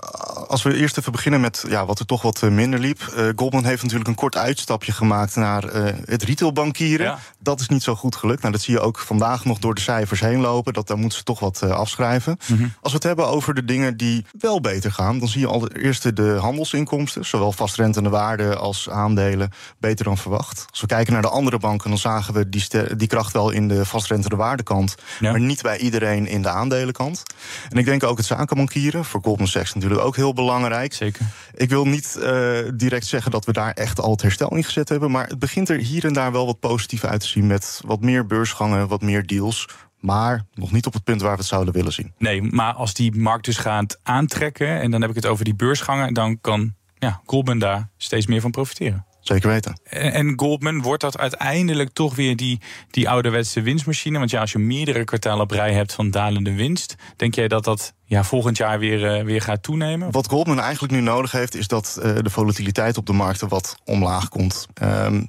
als 0.47 0.63
we 0.63 0.75
eerst 0.75 0.97
even 0.97 1.11
beginnen 1.11 1.41
met 1.41 1.63
ja, 1.67 1.85
wat 1.85 1.99
er 1.99 2.05
toch 2.05 2.21
wat 2.21 2.43
eh, 2.43 2.49
minder 2.49 2.79
liep. 2.79 3.13
Uh, 3.17 3.29
Goldman 3.35 3.65
heeft 3.65 3.81
natuurlijk 3.81 4.09
een 4.09 4.15
kort 4.15 4.37
uitstapje 4.37 4.91
gemaakt 4.91 5.35
naar 5.35 5.75
uh, 5.75 5.93
het 6.05 6.23
retailbankieren. 6.23 7.17
Dat 7.39 7.59
is 7.59 7.67
niet 7.67 7.83
zo 7.83 7.95
goed 7.95 8.15
gelukt. 8.15 8.41
Nou, 8.41 8.53
dat 8.53 8.61
zie 8.61 8.73
je 8.73 8.79
ook 8.79 8.99
vandaag 8.99 9.45
nog 9.45 9.59
door 9.59 9.75
de 9.75 9.81
cijfers 9.81 10.19
heen 10.19 10.39
lopen. 10.39 10.73
Dat 10.73 10.87
daar 10.87 10.97
moeten 10.97 11.17
ze 11.17 11.23
toch 11.23 11.39
wat 11.39 11.63
afschrijven. 11.63 12.37
Mhm. 12.47 12.63
Als 12.81 12.91
we 12.91 12.97
het 12.97 13.03
hebben 13.03 13.27
over 13.27 13.53
de 13.53 13.65
dingen 13.65 13.97
die 13.97 14.25
wel 14.39 14.61
beter 14.61 14.91
gaan, 14.91 15.19
dan 15.19 15.27
zie 15.27 15.39
je 15.39 15.47
allereerst 15.47 16.15
de 16.15 16.37
handelsinkomsten, 16.39 17.25
zowel 17.25 17.51
vastrentende 17.51 18.09
waarden 18.09 18.59
als 18.59 18.89
aandelen, 18.89 19.51
beter 19.77 20.05
dan 20.05 20.17
verwacht. 20.17 20.65
Als 20.69 20.81
we 20.81 20.87
kijken 20.87 21.13
naar 21.13 21.21
de 21.21 21.29
andere 21.29 21.59
banken, 21.59 21.89
dan 21.89 21.99
zagen 21.99 22.33
we 22.33 22.49
die, 22.49 22.95
die 22.95 23.07
kracht 23.07 23.33
wel 23.33 23.49
in 23.49 23.67
de 23.67 23.85
vastrentende 23.85 24.35
waardekant, 24.35 24.95
maar 25.19 25.39
niet 25.39 25.61
bij 25.61 25.77
iedereen 25.77 26.27
in 26.27 26.41
de 26.41 26.49
aandelenkant. 26.49 27.23
En 27.69 27.77
ik 27.77 27.85
denk 27.85 28.03
ook 28.09 28.17
het 28.17 28.25
zakenbankieren. 28.25 29.05
Voor 29.05 29.21
Goldman 29.23 29.47
Sachs 29.47 29.73
natuurlijk 29.73 30.01
ook 30.01 30.15
heel 30.15 30.33
belangrijk. 30.33 30.93
Zeker. 30.93 31.25
Ik 31.53 31.69
wil 31.69 31.85
niet 31.85 32.17
uh, 32.19 32.59
direct 32.73 33.05
zeggen 33.05 33.31
dat 33.31 33.45
we 33.45 33.53
daar 33.53 33.71
echt 33.71 33.99
al 33.99 34.11
het 34.11 34.21
herstel 34.21 34.55
in 34.55 34.63
gezet 34.63 34.89
hebben. 34.89 35.11
Maar 35.11 35.27
het 35.27 35.39
begint 35.39 35.69
er 35.69 35.77
hier 35.77 36.05
en 36.05 36.13
daar 36.13 36.31
wel 36.31 36.45
wat 36.45 36.59
positief 36.59 37.03
uit 37.03 37.19
te 37.19 37.27
zien. 37.27 37.47
Met 37.47 37.81
wat 37.85 38.01
meer 38.01 38.25
beursgangen, 38.25 38.87
wat 38.87 39.01
meer 39.01 39.27
deals. 39.27 39.67
Maar 39.99 40.45
nog 40.53 40.71
niet 40.71 40.85
op 40.85 40.93
het 40.93 41.03
punt 41.03 41.21
waar 41.21 41.31
we 41.31 41.37
het 41.37 41.47
zouden 41.47 41.73
willen 41.73 41.93
zien. 41.93 42.13
Nee, 42.17 42.41
maar 42.41 42.73
als 42.73 42.93
die 42.93 43.15
markt 43.15 43.45
dus 43.45 43.57
gaat 43.57 43.99
aantrekken. 44.03 44.79
En 44.81 44.91
dan 44.91 45.01
heb 45.01 45.09
ik 45.09 45.15
het 45.15 45.25
over 45.25 45.45
die 45.45 45.55
beursgangen. 45.55 46.13
Dan 46.13 46.41
kan 46.41 46.73
ja, 46.97 47.21
Goldman 47.25 47.59
daar 47.59 47.89
steeds 47.97 48.27
meer 48.27 48.41
van 48.41 48.51
profiteren. 48.51 49.05
Zeker 49.29 49.49
weten. 49.49 49.79
En 49.83 50.33
Goldman, 50.35 50.81
wordt 50.81 51.01
dat 51.01 51.17
uiteindelijk 51.17 51.89
toch 51.93 52.15
weer 52.15 52.35
die, 52.35 52.59
die 52.91 53.09
ouderwetse 53.09 53.61
winstmachine? 53.61 54.17
Want 54.17 54.31
ja, 54.31 54.39
als 54.39 54.51
je 54.51 54.57
meerdere 54.57 55.03
kwartalen 55.03 55.41
op 55.41 55.51
rij 55.51 55.73
hebt 55.73 55.93
van 55.93 56.11
dalende 56.11 56.53
winst, 56.53 56.95
denk 57.15 57.35
jij 57.35 57.47
dat 57.47 57.63
dat 57.63 57.93
ja, 58.05 58.23
volgend 58.23 58.57
jaar 58.57 58.79
weer, 58.79 59.17
uh, 59.17 59.23
weer 59.23 59.41
gaat 59.41 59.63
toenemen? 59.63 60.11
Wat 60.11 60.27
Goldman 60.27 60.59
eigenlijk 60.59 60.93
nu 60.93 61.01
nodig 61.01 61.31
heeft, 61.31 61.55
is 61.55 61.67
dat 61.67 61.99
uh, 62.03 62.15
de 62.21 62.29
volatiliteit 62.29 62.97
op 62.97 63.05
de 63.05 63.13
markten 63.13 63.47
wat 63.47 63.75
omlaag 63.85 64.29
komt. 64.29 64.67
Um, 64.81 65.27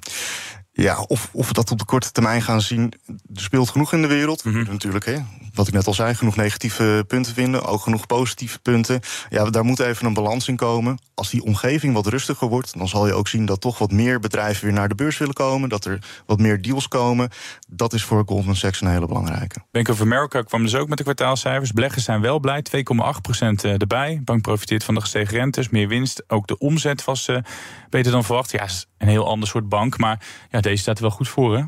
ja, 0.81 1.01
of, 1.07 1.29
of 1.31 1.47
we 1.47 1.53
dat 1.53 1.71
op 1.71 1.77
de 1.77 1.85
korte 1.85 2.11
termijn 2.11 2.41
gaan 2.41 2.61
zien. 2.61 2.93
Er 3.07 3.41
speelt 3.41 3.69
genoeg 3.69 3.93
in 3.93 4.01
de 4.01 4.07
wereld. 4.07 4.43
Mm 4.43 4.53
-hmm. 4.53 4.65
Natuurlijk, 4.69 5.05
hè, 5.05 5.17
wat 5.53 5.67
ik 5.67 5.73
net 5.73 5.87
al 5.87 5.93
zei, 5.93 6.15
genoeg 6.15 6.35
negatieve 6.35 7.03
punten 7.07 7.33
vinden. 7.33 7.65
Ook 7.65 7.81
genoeg 7.81 8.05
positieve 8.05 8.59
punten. 8.59 8.99
Ja, 9.29 9.49
daar 9.49 9.65
moet 9.65 9.79
even 9.79 10.05
een 10.05 10.13
balans 10.13 10.47
in 10.47 10.55
komen. 10.55 10.99
Als 11.13 11.29
die 11.29 11.43
omgeving 11.43 11.93
wat 11.93 12.07
rustiger 12.07 12.47
wordt, 12.47 12.77
dan 12.77 12.87
zal 12.87 13.07
je 13.07 13.13
ook 13.13 13.27
zien 13.27 13.45
dat 13.45 13.61
toch 13.61 13.77
wat 13.77 13.91
meer 13.91 14.19
bedrijven 14.19 14.65
weer 14.65 14.73
naar 14.73 14.89
de 14.89 14.95
beurs 14.95 15.17
willen 15.17 15.33
komen. 15.33 15.69
Dat 15.69 15.85
er 15.85 15.99
wat 16.25 16.39
meer 16.39 16.61
deals 16.61 16.87
komen. 16.87 17.29
Dat 17.69 17.93
is 17.93 18.03
voor 18.03 18.23
Goldman 18.25 18.55
Sachs 18.55 18.81
een 18.81 18.87
hele 18.87 19.07
belangrijke. 19.07 19.59
Bank 19.71 19.87
of 19.87 20.01
America 20.01 20.41
kwam 20.41 20.63
dus 20.63 20.75
ook 20.75 20.87
met 20.87 20.97
de 20.97 21.03
kwartaalcijfers. 21.03 21.71
Beleggers 21.71 22.03
zijn 22.03 22.21
wel 22.21 22.39
blij. 22.39 22.63
2,8% 22.75 22.81
erbij. 23.61 24.21
Bank 24.23 24.41
profiteert 24.41 24.83
van 24.83 24.93
de 24.93 25.01
gestegen 25.01 25.37
rentes, 25.37 25.69
meer 25.69 25.87
winst. 25.87 26.23
Ook 26.27 26.47
de 26.47 26.57
omzet 26.57 27.03
was 27.03 27.27
uh, 27.27 27.37
beter 27.89 28.11
dan 28.11 28.23
verwacht. 28.23 28.51
Ja, 28.51 28.63
is 28.63 28.87
een 28.97 29.07
heel 29.07 29.27
ander 29.27 29.47
soort 29.47 29.69
bank. 29.69 29.97
Maar 29.97 30.25
ja, 30.49 30.59
deze 30.71 30.83
staat 30.83 30.97
er 30.97 31.03
wel 31.03 31.11
goed 31.11 31.29
voor, 31.29 31.57
hè? 31.57 31.63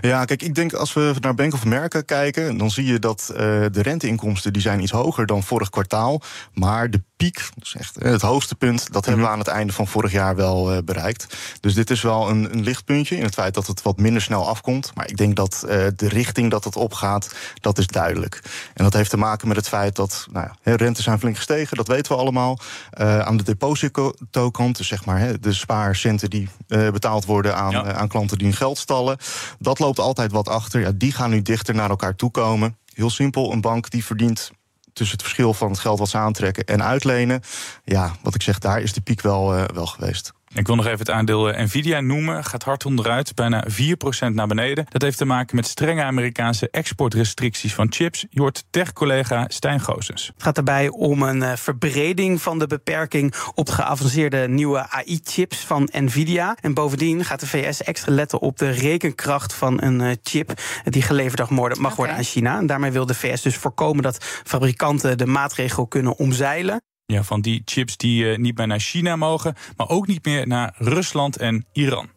Ja, 0.00 0.24
kijk, 0.24 0.42
ik 0.42 0.54
denk 0.54 0.72
als 0.72 0.92
we 0.92 1.14
naar 1.20 1.34
Bank 1.34 1.52
of 1.54 1.64
America 1.64 2.00
kijken, 2.00 2.56
dan 2.56 2.70
zie 2.70 2.86
je 2.86 2.98
dat 2.98 3.28
uh, 3.30 3.38
de 3.70 3.82
renteinkomsten 3.82 4.52
die 4.52 4.62
zijn 4.62 4.80
iets 4.80 4.90
hoger 4.90 5.26
dan 5.26 5.42
vorig 5.42 5.70
kwartaal. 5.70 6.22
Maar 6.54 6.90
de 6.90 7.02
piek, 7.22 7.48
dus 7.54 7.76
echt 7.76 7.96
het 7.98 8.22
hoogste 8.22 8.54
punt, 8.54 8.92
dat 8.92 9.04
hebben 9.06 9.24
we 9.24 9.30
aan 9.30 9.38
het 9.38 9.48
einde 9.48 9.72
van 9.72 9.86
vorig 9.86 10.12
jaar 10.12 10.36
wel 10.36 10.72
uh, 10.72 10.78
bereikt. 10.84 11.36
Dus 11.60 11.74
dit 11.74 11.90
is 11.90 12.02
wel 12.02 12.28
een, 12.30 12.52
een, 12.52 12.62
lichtpuntje 12.62 13.16
in 13.16 13.22
het 13.22 13.34
feit 13.34 13.54
dat 13.54 13.66
het 13.66 13.82
wat 13.82 13.98
minder 13.98 14.22
snel 14.22 14.48
afkomt. 14.48 14.90
Maar 14.94 15.08
ik 15.08 15.16
denk 15.16 15.36
dat 15.36 15.62
uh, 15.64 15.70
de 15.96 16.08
richting 16.08 16.50
dat 16.50 16.64
het 16.64 16.76
opgaat, 16.76 17.34
dat 17.60 17.78
is 17.78 17.86
duidelijk. 17.86 18.40
En 18.74 18.84
dat 18.84 18.92
heeft 18.92 19.10
te 19.10 19.16
maken 19.16 19.48
met 19.48 19.56
het 19.56 19.68
feit 19.68 19.96
dat 19.96 20.26
nou 20.30 20.48
ja, 20.62 20.76
rentes 20.76 21.04
zijn 21.04 21.18
flink 21.18 21.36
gestegen, 21.36 21.76
dat 21.76 21.88
weten 21.88 22.12
we 22.12 22.18
allemaal. 22.18 22.58
aan 22.98 23.36
de 23.36 23.42
depositokant, 23.42 24.76
dus 24.76 24.86
zeg 24.86 25.04
maar 25.04 25.40
de 25.40 25.52
spaarcenten 25.52 26.30
die 26.30 26.48
betaald 26.66 27.24
worden 27.24 27.56
aan, 27.56 27.70
ja. 27.70 27.92
aan 27.92 28.08
klanten 28.08 28.38
die 28.38 28.46
hun 28.46 28.56
geld 28.56 28.78
stallen 28.78 29.18
dat 29.58 29.78
loopt 29.78 29.98
altijd 29.98 30.32
wat 30.32 30.48
achter. 30.48 30.80
Ja, 30.80 30.92
die 30.94 31.12
gaan 31.12 31.30
nu 31.30 31.42
dichter 31.42 31.74
naar 31.74 31.90
elkaar 31.90 32.16
toe 32.16 32.30
komen. 32.30 32.76
Heel 32.94 33.10
simpel, 33.10 33.52
een 33.52 33.60
bank 33.60 33.90
die 33.90 34.04
verdient 34.04 34.50
tussen 34.92 35.16
het 35.16 35.26
verschil 35.26 35.54
van 35.54 35.70
het 35.70 35.78
geld 35.78 35.98
wat 35.98 36.08
ze 36.08 36.18
aantrekken 36.18 36.64
en 36.64 36.82
uitlenen. 36.82 37.42
Ja, 37.84 38.12
wat 38.22 38.34
ik 38.34 38.42
zeg, 38.42 38.58
daar 38.58 38.80
is 38.80 38.92
de 38.92 39.00
piek 39.00 39.20
wel, 39.20 39.56
uh, 39.56 39.64
wel 39.74 39.86
geweest. 39.86 40.32
Ik 40.54 40.66
wil 40.66 40.76
nog 40.76 40.86
even 40.86 40.98
het 40.98 41.10
aandeel 41.10 41.46
Nvidia 41.46 42.00
noemen. 42.00 42.44
Gaat 42.44 42.62
hard 42.62 42.86
onderuit, 42.86 43.34
bijna 43.34 43.64
4% 43.68 44.32
naar 44.32 44.46
beneden. 44.46 44.86
Dat 44.88 45.02
heeft 45.02 45.18
te 45.18 45.24
maken 45.24 45.56
met 45.56 45.66
strenge 45.66 46.02
Amerikaanse 46.02 46.70
exportrestricties 46.70 47.74
van 47.74 47.86
chips. 47.92 48.26
Je 48.30 48.40
hoort 48.40 48.64
tech-collega 48.70 49.44
Stijn 49.48 49.80
Goosens. 49.80 50.30
Het 50.34 50.42
gaat 50.42 50.54
daarbij 50.54 50.88
om 50.88 51.22
een 51.22 51.42
uh, 51.42 51.52
verbreding 51.52 52.42
van 52.42 52.58
de 52.58 52.66
beperking 52.66 53.34
op 53.54 53.66
de 53.66 53.72
geavanceerde 53.72 54.48
nieuwe 54.48 54.90
AI-chips 54.90 55.58
van 55.58 55.88
Nvidia. 55.92 56.56
En 56.60 56.74
bovendien 56.74 57.24
gaat 57.24 57.40
de 57.40 57.46
VS 57.46 57.82
extra 57.82 58.12
letten 58.12 58.40
op 58.40 58.58
de 58.58 58.70
rekenkracht 58.70 59.54
van 59.54 59.82
een 59.82 60.00
uh, 60.00 60.10
chip 60.22 60.52
die 60.84 61.02
geleverd 61.02 61.38
mag 61.38 61.58
worden, 61.58 61.80
mag 61.80 61.96
worden 61.96 62.16
aan 62.16 62.24
China. 62.24 62.58
En 62.58 62.66
daarmee 62.66 62.90
wil 62.90 63.06
de 63.06 63.14
VS 63.14 63.42
dus 63.42 63.56
voorkomen 63.56 64.02
dat 64.02 64.24
fabrikanten 64.44 65.18
de 65.18 65.26
maatregel 65.26 65.86
kunnen 65.86 66.16
omzeilen. 66.16 66.82
Ja, 67.06 67.22
van 67.22 67.40
die 67.40 67.62
chips 67.64 67.96
die 67.96 68.24
uh, 68.24 68.38
niet 68.38 68.56
meer 68.56 68.66
naar 68.66 68.80
China 68.80 69.16
mogen, 69.16 69.54
maar 69.76 69.88
ook 69.88 70.06
niet 70.06 70.24
meer 70.24 70.46
naar 70.46 70.74
Rusland 70.76 71.36
en 71.36 71.66
Iran. 71.72 72.08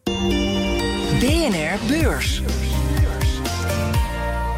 BNR 1.20 1.78
Beurs. 1.86 2.42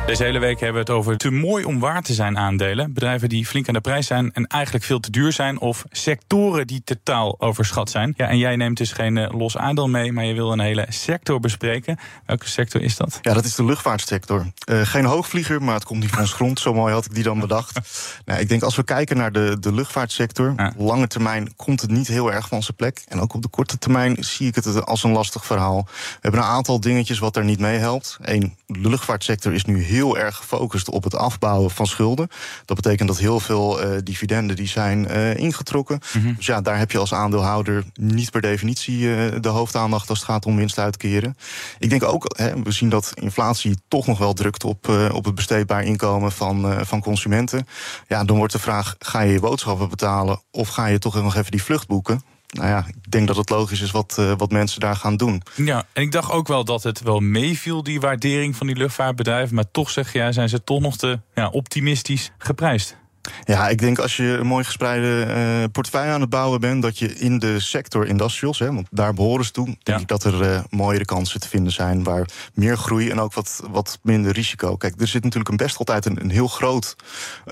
Deze 0.09 0.23
hele 0.23 0.39
week 0.39 0.61
hebben 0.61 0.85
we 0.85 0.93
het 0.93 0.99
over 0.99 1.17
te 1.17 1.31
mooi 1.31 1.65
om 1.65 1.79
waar 1.79 2.03
te 2.03 2.15
zijn 2.15 2.39
aandelen. 2.39 2.93
Bedrijven 2.93 3.29
die 3.29 3.47
flink 3.47 3.69
aan 3.69 3.75
de 3.75 3.81
prijs 3.81 4.07
zijn 4.07 4.33
en 4.33 4.47
eigenlijk 4.47 4.85
veel 4.85 5.01
te 5.01 5.11
duur 5.11 5.33
zijn. 5.33 5.61
Of 5.61 5.85
sectoren 5.91 6.67
die 6.67 6.83
totaal 6.85 7.41
overschat 7.41 7.91
zijn. 7.91 8.15
Ja, 8.17 8.29
en 8.29 8.39
jij 8.39 8.57
neemt 8.57 8.77
dus 8.77 8.93
geen 8.93 9.17
uh, 9.17 9.29
los 9.31 9.57
aandeel 9.57 9.89
mee, 9.89 10.13
maar 10.13 10.25
je 10.25 10.35
wil 10.35 10.53
een 10.53 10.61
hele 10.61 10.87
sector 10.89 11.41
bespreken. 11.41 11.99
Welke 12.27 12.49
sector 12.49 12.83
is 12.83 12.97
dat? 12.97 13.19
Ja, 13.23 13.35
dat 13.35 13.45
is 13.45 13.55
de 13.55 13.65
luchtvaartsector. 13.65 14.47
Uh, 14.71 14.81
geen 14.81 15.05
hoogvlieger, 15.05 15.63
maar 15.63 15.75
het 15.75 15.85
komt 15.85 16.01
niet 16.01 16.11
van 16.11 16.21
ons 16.21 16.33
grond. 16.33 16.61
Zo 16.61 16.75
mooi 16.75 16.93
had 16.93 17.05
ik 17.05 17.15
die 17.15 17.23
dan 17.23 17.41
bedacht. 17.41 17.79
nou, 18.27 18.41
ik 18.41 18.49
denk 18.49 18.63
als 18.63 18.77
we 18.77 18.85
kijken 18.85 19.17
naar 19.17 19.33
de, 19.33 19.57
de 19.61 19.75
luchtvaartsector. 19.75 20.53
Ja. 20.57 20.73
Lange 20.77 21.07
termijn 21.07 21.57
komt 21.57 21.81
het 21.81 21.91
niet 21.91 22.09
heel 22.09 22.33
erg 22.33 22.49
van 22.49 22.63
zijn 22.63 22.77
plek. 22.77 23.03
En 23.09 23.21
ook 23.21 23.35
op 23.35 23.43
de 23.43 23.49
korte 23.49 23.79
termijn 23.79 24.17
zie 24.21 24.47
ik 24.47 24.55
het 24.55 24.87
als 24.87 25.03
een 25.05 25.13
lastig 25.13 25.47
verhaal. 25.47 25.85
We 25.87 26.19
hebben 26.21 26.41
een 26.41 26.47
aantal 26.47 26.81
dingetjes 26.81 27.19
wat 27.19 27.35
daar 27.35 27.45
niet 27.45 27.61
mee 27.61 27.79
helpt. 27.79 28.19
Eén, 28.21 28.57
de 28.67 28.89
luchtvaartsector 28.89 29.53
is 29.53 29.65
nu 29.65 29.83
heel 29.83 29.98
heel 29.99 30.19
erg 30.19 30.37
gefocust 30.37 30.91
op 30.91 31.05
het 31.05 31.15
afbouwen 31.15 31.71
van 31.71 31.87
schulden. 31.87 32.29
Dat 32.65 32.77
betekent 32.77 33.09
dat 33.09 33.19
heel 33.19 33.41
veel 33.41 33.85
uh, 33.85 33.99
dividenden 34.05 34.57
die 34.57 34.69
zijn 34.69 35.07
uh, 35.11 35.37
ingetrokken. 35.37 36.01
Mm 36.15 36.23
-hmm. 36.23 36.35
Dus 36.37 36.47
ja, 36.47 36.61
daar 36.61 36.79
heb 36.79 36.91
je 36.91 36.99
als 36.99 37.15
aandeelhouder 37.15 37.85
niet 37.95 38.31
per 38.31 38.41
definitie 38.41 38.99
uh, 38.99 39.33
de 39.41 39.49
hoofdaandacht 39.49 40.09
als 40.09 40.19
het 40.19 40.29
gaat 40.29 40.47
om 40.47 40.57
winst 40.57 40.79
uitkeren. 40.79 41.37
Ik 41.79 41.91
denk 41.91 42.03
ook, 42.03 42.35
hè, 42.37 42.63
we 42.63 42.71
zien 42.71 42.89
dat 42.89 43.13
inflatie 43.15 43.77
toch 43.89 44.07
nog 44.07 44.19
wel 44.19 44.33
drukt 44.33 44.65
op, 44.65 44.89
op 45.13 45.25
het 45.25 45.35
besteedbaar 45.35 45.85
inkomen 45.85 46.33
van, 46.33 46.87
van 46.87 47.01
consumenten. 47.01 47.67
Ja, 48.07 48.25
dan 48.25 48.37
wordt 48.37 48.53
de 48.53 48.59
vraag: 48.59 48.97
ga 48.99 49.21
je 49.21 49.33
je 49.33 49.41
boodschappen 49.41 49.89
betalen 49.89 50.43
of 50.51 50.69
ga 50.69 50.87
je 50.87 50.99
toch 50.99 51.15
nog 51.15 51.37
even 51.37 51.51
die 51.51 51.63
vlucht 51.63 51.87
boeken? 51.87 52.23
Nou 52.49 52.69
ja, 52.69 52.85
ik 52.87 53.11
denk 53.11 53.27
dat 53.27 53.37
het 53.37 53.51
logisch 53.51 53.81
is 53.81 53.91
wat, 53.91 54.17
uh, 54.21 54.33
wat 54.37 54.51
mensen 54.51 54.81
daar 54.81 54.97
gaan 54.97 55.17
doen. 55.17 55.43
Ja, 55.57 55.87
en 55.93 56.03
ik 56.03 56.13
dacht 56.13 56.31
ook 56.31 56.49
wel 56.49 56.65
dat 56.65 56.83
het 56.83 57.03
wel 57.03 57.21
meeviel, 57.21 57.83
die 57.83 58.01
waardering 58.01 58.57
van 58.57 58.67
die 58.67 58.77
luchtvaartbedrijven. 58.77 59.55
Maar 59.55 59.71
toch 59.71 59.91
zeg 59.91 60.13
jij, 60.13 60.33
zijn 60.33 60.49
ze 60.49 60.65
toch 60.65 60.81
nog 60.81 60.97
te 60.97 61.21
ja, 61.35 61.49
optimistisch 61.49 62.33
geprijsd. 62.39 62.97
Ja, 63.45 63.69
ik 63.69 63.79
denk 63.79 63.99
als 63.99 64.17
je 64.17 64.25
een 64.25 64.47
mooi 64.47 64.65
gespreide 64.65 65.27
uh, 65.29 65.65
portefeuille 65.73 66.13
aan 66.13 66.21
het 66.21 66.31
bouwen 66.31 66.61
bent, 66.61 66.83
dat 66.83 66.99
je 66.99 67.15
in 67.15 67.39
de 67.39 67.61
sector 67.61 68.07
industrials, 68.07 68.59
hè, 68.59 68.73
want 68.73 68.87
daar 68.91 69.15
behoren 69.15 69.45
ze 69.45 69.51
toe, 69.51 69.65
denk 69.65 69.79
ja. 69.83 69.99
ik 69.99 70.09
dat 70.09 70.25
er 70.25 70.43
uh, 70.43 70.61
mooiere 70.71 71.05
kansen 71.05 71.41
te 71.41 71.49
vinden 71.49 71.73
zijn 71.73 72.03
waar 72.03 72.29
meer 72.55 72.77
groei 72.77 73.11
en 73.11 73.21
ook 73.21 73.35
wat, 73.35 73.63
wat 73.71 73.99
minder 74.03 74.33
risico. 74.33 74.77
Kijk, 74.77 75.01
er 75.01 75.07
zit 75.07 75.23
natuurlijk 75.23 75.51
een 75.51 75.57
best 75.57 75.77
altijd 75.77 76.07
een, 76.07 76.21
een 76.21 76.31
heel 76.31 76.49
groot 76.49 76.97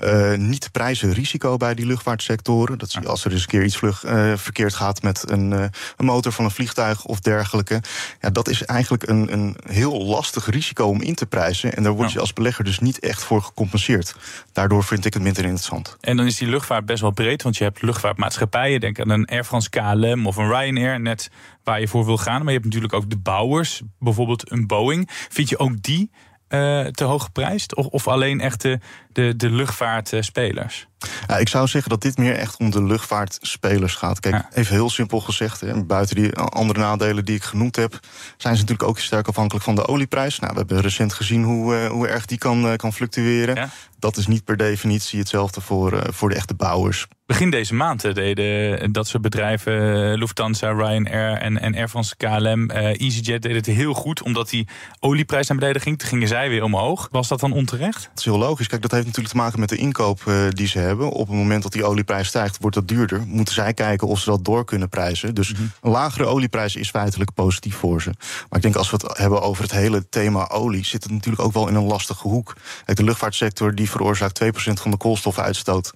uh, 0.03 0.33
niet 0.33 0.71
prijzen 0.71 1.13
risico 1.13 1.57
bij 1.57 1.73
die 1.73 1.85
luchtvaartsectoren. 1.85 2.77
Dat 2.77 3.05
als 3.05 3.25
er 3.25 3.31
eens 3.31 3.41
een 3.41 3.47
keer 3.47 3.63
iets 3.63 3.77
vlug 3.77 3.99
verkeerd 4.35 4.73
gaat 4.73 5.01
met 5.01 5.29
een, 5.29 5.51
een 5.51 6.05
motor 6.05 6.31
van 6.31 6.45
een 6.45 6.51
vliegtuig 6.51 7.05
of 7.05 7.19
dergelijke. 7.19 7.81
Ja, 8.21 8.29
dat 8.29 8.49
is 8.49 8.65
eigenlijk 8.65 9.07
een, 9.07 9.33
een 9.33 9.57
heel 9.67 10.05
lastig 10.05 10.49
risico 10.49 10.85
om 10.85 11.01
in 11.01 11.15
te 11.15 11.25
prijzen. 11.25 11.75
En 11.75 11.83
daar 11.83 11.91
word 11.91 12.11
je 12.11 12.19
als 12.19 12.33
belegger 12.33 12.63
dus 12.63 12.79
niet 12.79 12.99
echt 12.99 13.23
voor 13.23 13.41
gecompenseerd. 13.41 14.15
Daardoor 14.51 14.83
vind 14.83 15.05
ik 15.05 15.13
het 15.13 15.23
minder 15.23 15.43
interessant. 15.43 15.66
En 15.99 16.17
dan 16.17 16.25
is 16.25 16.37
die 16.37 16.47
luchtvaart 16.47 16.85
best 16.85 17.01
wel 17.01 17.11
breed, 17.11 17.43
want 17.43 17.57
je 17.57 17.63
hebt 17.63 17.81
luchtvaartmaatschappijen. 17.81 18.79
Denk 18.79 18.99
aan 18.99 19.09
een 19.09 19.25
Air 19.25 19.43
France 19.43 19.69
KLM 19.69 20.27
of 20.27 20.35
een 20.35 20.49
Ryanair, 20.49 20.99
net 20.99 21.29
waar 21.63 21.79
je 21.79 21.87
voor 21.87 22.05
wil 22.05 22.17
gaan. 22.17 22.37
Maar 22.37 22.47
je 22.47 22.59
hebt 22.59 22.65
natuurlijk 22.65 22.93
ook 22.93 23.09
de 23.09 23.17
bouwers, 23.17 23.81
bijvoorbeeld 23.99 24.51
een 24.51 24.67
Boeing. 24.67 25.09
Vind 25.09 25.49
je 25.49 25.57
ook 25.57 25.81
die 25.81 26.11
uh, 26.49 26.85
te 26.85 27.03
hoog 27.03 27.23
geprijsd? 27.23 27.75
Of, 27.75 27.85
of 27.85 28.07
alleen 28.07 28.39
echt 28.39 28.61
de, 28.61 28.79
de, 29.17 29.35
de 29.35 29.49
luchtvaartspelers? 29.49 30.87
Ja, 31.27 31.37
ik 31.37 31.49
zou 31.49 31.67
zeggen 31.67 31.89
dat 31.89 32.01
dit 32.01 32.17
meer 32.17 32.35
echt 32.35 32.57
om 32.57 32.69
de 32.69 32.83
luchtvaartspelers 32.83 33.95
gaat. 33.95 34.19
Kijk, 34.19 34.35
ja. 34.35 34.49
even 34.53 34.73
heel 34.73 34.89
simpel 34.89 35.19
gezegd, 35.19 35.61
hè, 35.61 35.83
buiten 35.83 36.15
die 36.15 36.35
andere 36.35 36.79
nadelen 36.79 37.25
die 37.25 37.35
ik 37.35 37.43
genoemd 37.43 37.75
heb, 37.75 37.99
zijn 38.37 38.55
ze 38.55 38.61
natuurlijk 38.61 38.89
ook 38.89 38.99
sterk 38.99 39.27
afhankelijk 39.27 39.65
van 39.65 39.75
de 39.75 39.87
olieprijs. 39.87 40.39
Nou, 40.39 40.51
we 40.53 40.57
hebben 40.59 40.81
recent 40.81 41.13
gezien 41.13 41.43
hoe, 41.43 41.75
uh, 41.75 41.89
hoe 41.89 42.07
erg 42.07 42.25
die 42.25 42.37
kan, 42.37 42.65
uh, 42.65 42.75
kan 42.75 42.93
fluctueren. 42.93 43.55
Ja? 43.55 43.69
Dat 43.99 44.17
is 44.17 44.27
niet 44.27 44.43
per 44.43 44.57
definitie 44.57 45.19
hetzelfde 45.19 45.61
voor, 45.61 45.93
uh, 45.93 45.99
voor 46.09 46.29
de 46.29 46.35
echte 46.35 46.53
bouwers. 46.53 47.07
Begin 47.25 47.49
deze 47.49 47.73
maand 47.73 48.15
deden 48.15 48.91
dat 48.91 49.07
soort 49.07 49.23
bedrijven, 49.23 50.17
Lufthansa, 50.17 50.69
Ryanair 50.69 51.37
en, 51.37 51.61
en 51.61 51.75
Air 51.75 51.87
France 51.87 52.15
KLM, 52.15 52.69
EasyJet 52.69 53.41
deden 53.41 53.57
het 53.57 53.65
heel 53.65 53.93
goed, 53.93 54.21
omdat 54.21 54.49
die 54.49 54.67
olieprijs 54.99 55.47
naar 55.47 55.57
beneden 55.57 55.81
ging. 55.81 55.99
Toen 55.99 56.07
gingen 56.07 56.27
zij 56.27 56.49
weer 56.49 56.63
omhoog. 56.63 57.07
Was 57.11 57.27
dat 57.27 57.39
dan 57.39 57.51
onterecht? 57.51 58.03
Dat 58.03 58.17
is 58.17 58.25
heel 58.25 58.37
logisch. 58.37 58.67
Kijk, 58.67 58.81
dat 58.81 58.91
heeft 58.91 59.06
natuurlijk 59.07 59.35
te 59.35 59.41
maken 59.41 59.59
met 59.59 59.69
de 59.69 59.77
inkoop 59.77 60.23
die 60.49 60.67
ze 60.67 60.79
hebben. 60.79 61.09
Op 61.09 61.27
het 61.27 61.35
moment 61.35 61.63
dat 61.63 61.71
die 61.71 61.85
olieprijs 61.85 62.27
stijgt, 62.27 62.57
wordt 62.61 62.75
dat 62.75 62.87
duurder. 62.87 63.23
Moeten 63.27 63.53
zij 63.53 63.73
kijken 63.73 64.07
of 64.07 64.19
ze 64.19 64.29
dat 64.29 64.45
door 64.45 64.65
kunnen 64.65 64.89
prijzen. 64.89 65.35
Dus 65.35 65.51
mm 65.51 65.55
-hmm. 65.57 65.71
een 65.81 65.91
lagere 65.91 66.25
olieprijs 66.25 66.75
is 66.75 66.89
feitelijk 66.89 67.33
positief 67.33 67.75
voor 67.75 68.01
ze. 68.01 68.09
Maar 68.19 68.57
ik 68.57 68.61
denk 68.61 68.75
als 68.75 68.89
we 68.89 68.97
het 69.01 69.17
hebben 69.17 69.41
over 69.41 69.63
het 69.63 69.71
hele 69.71 70.09
thema 70.09 70.49
olie, 70.49 70.85
zit 70.85 71.03
het 71.03 71.11
natuurlijk 71.11 71.43
ook 71.43 71.53
wel 71.53 71.67
in 71.67 71.75
een 71.75 71.83
lastige 71.83 72.27
hoek. 72.27 72.55
Kijk, 72.85 72.97
de 72.97 73.03
luchtvaartsector 73.03 73.75
die 73.75 73.89
veroorzaakt 73.89 74.43
2% 74.43 74.47
van 74.73 74.91
de 74.91 74.97
koolstofuitstoot 74.97 75.93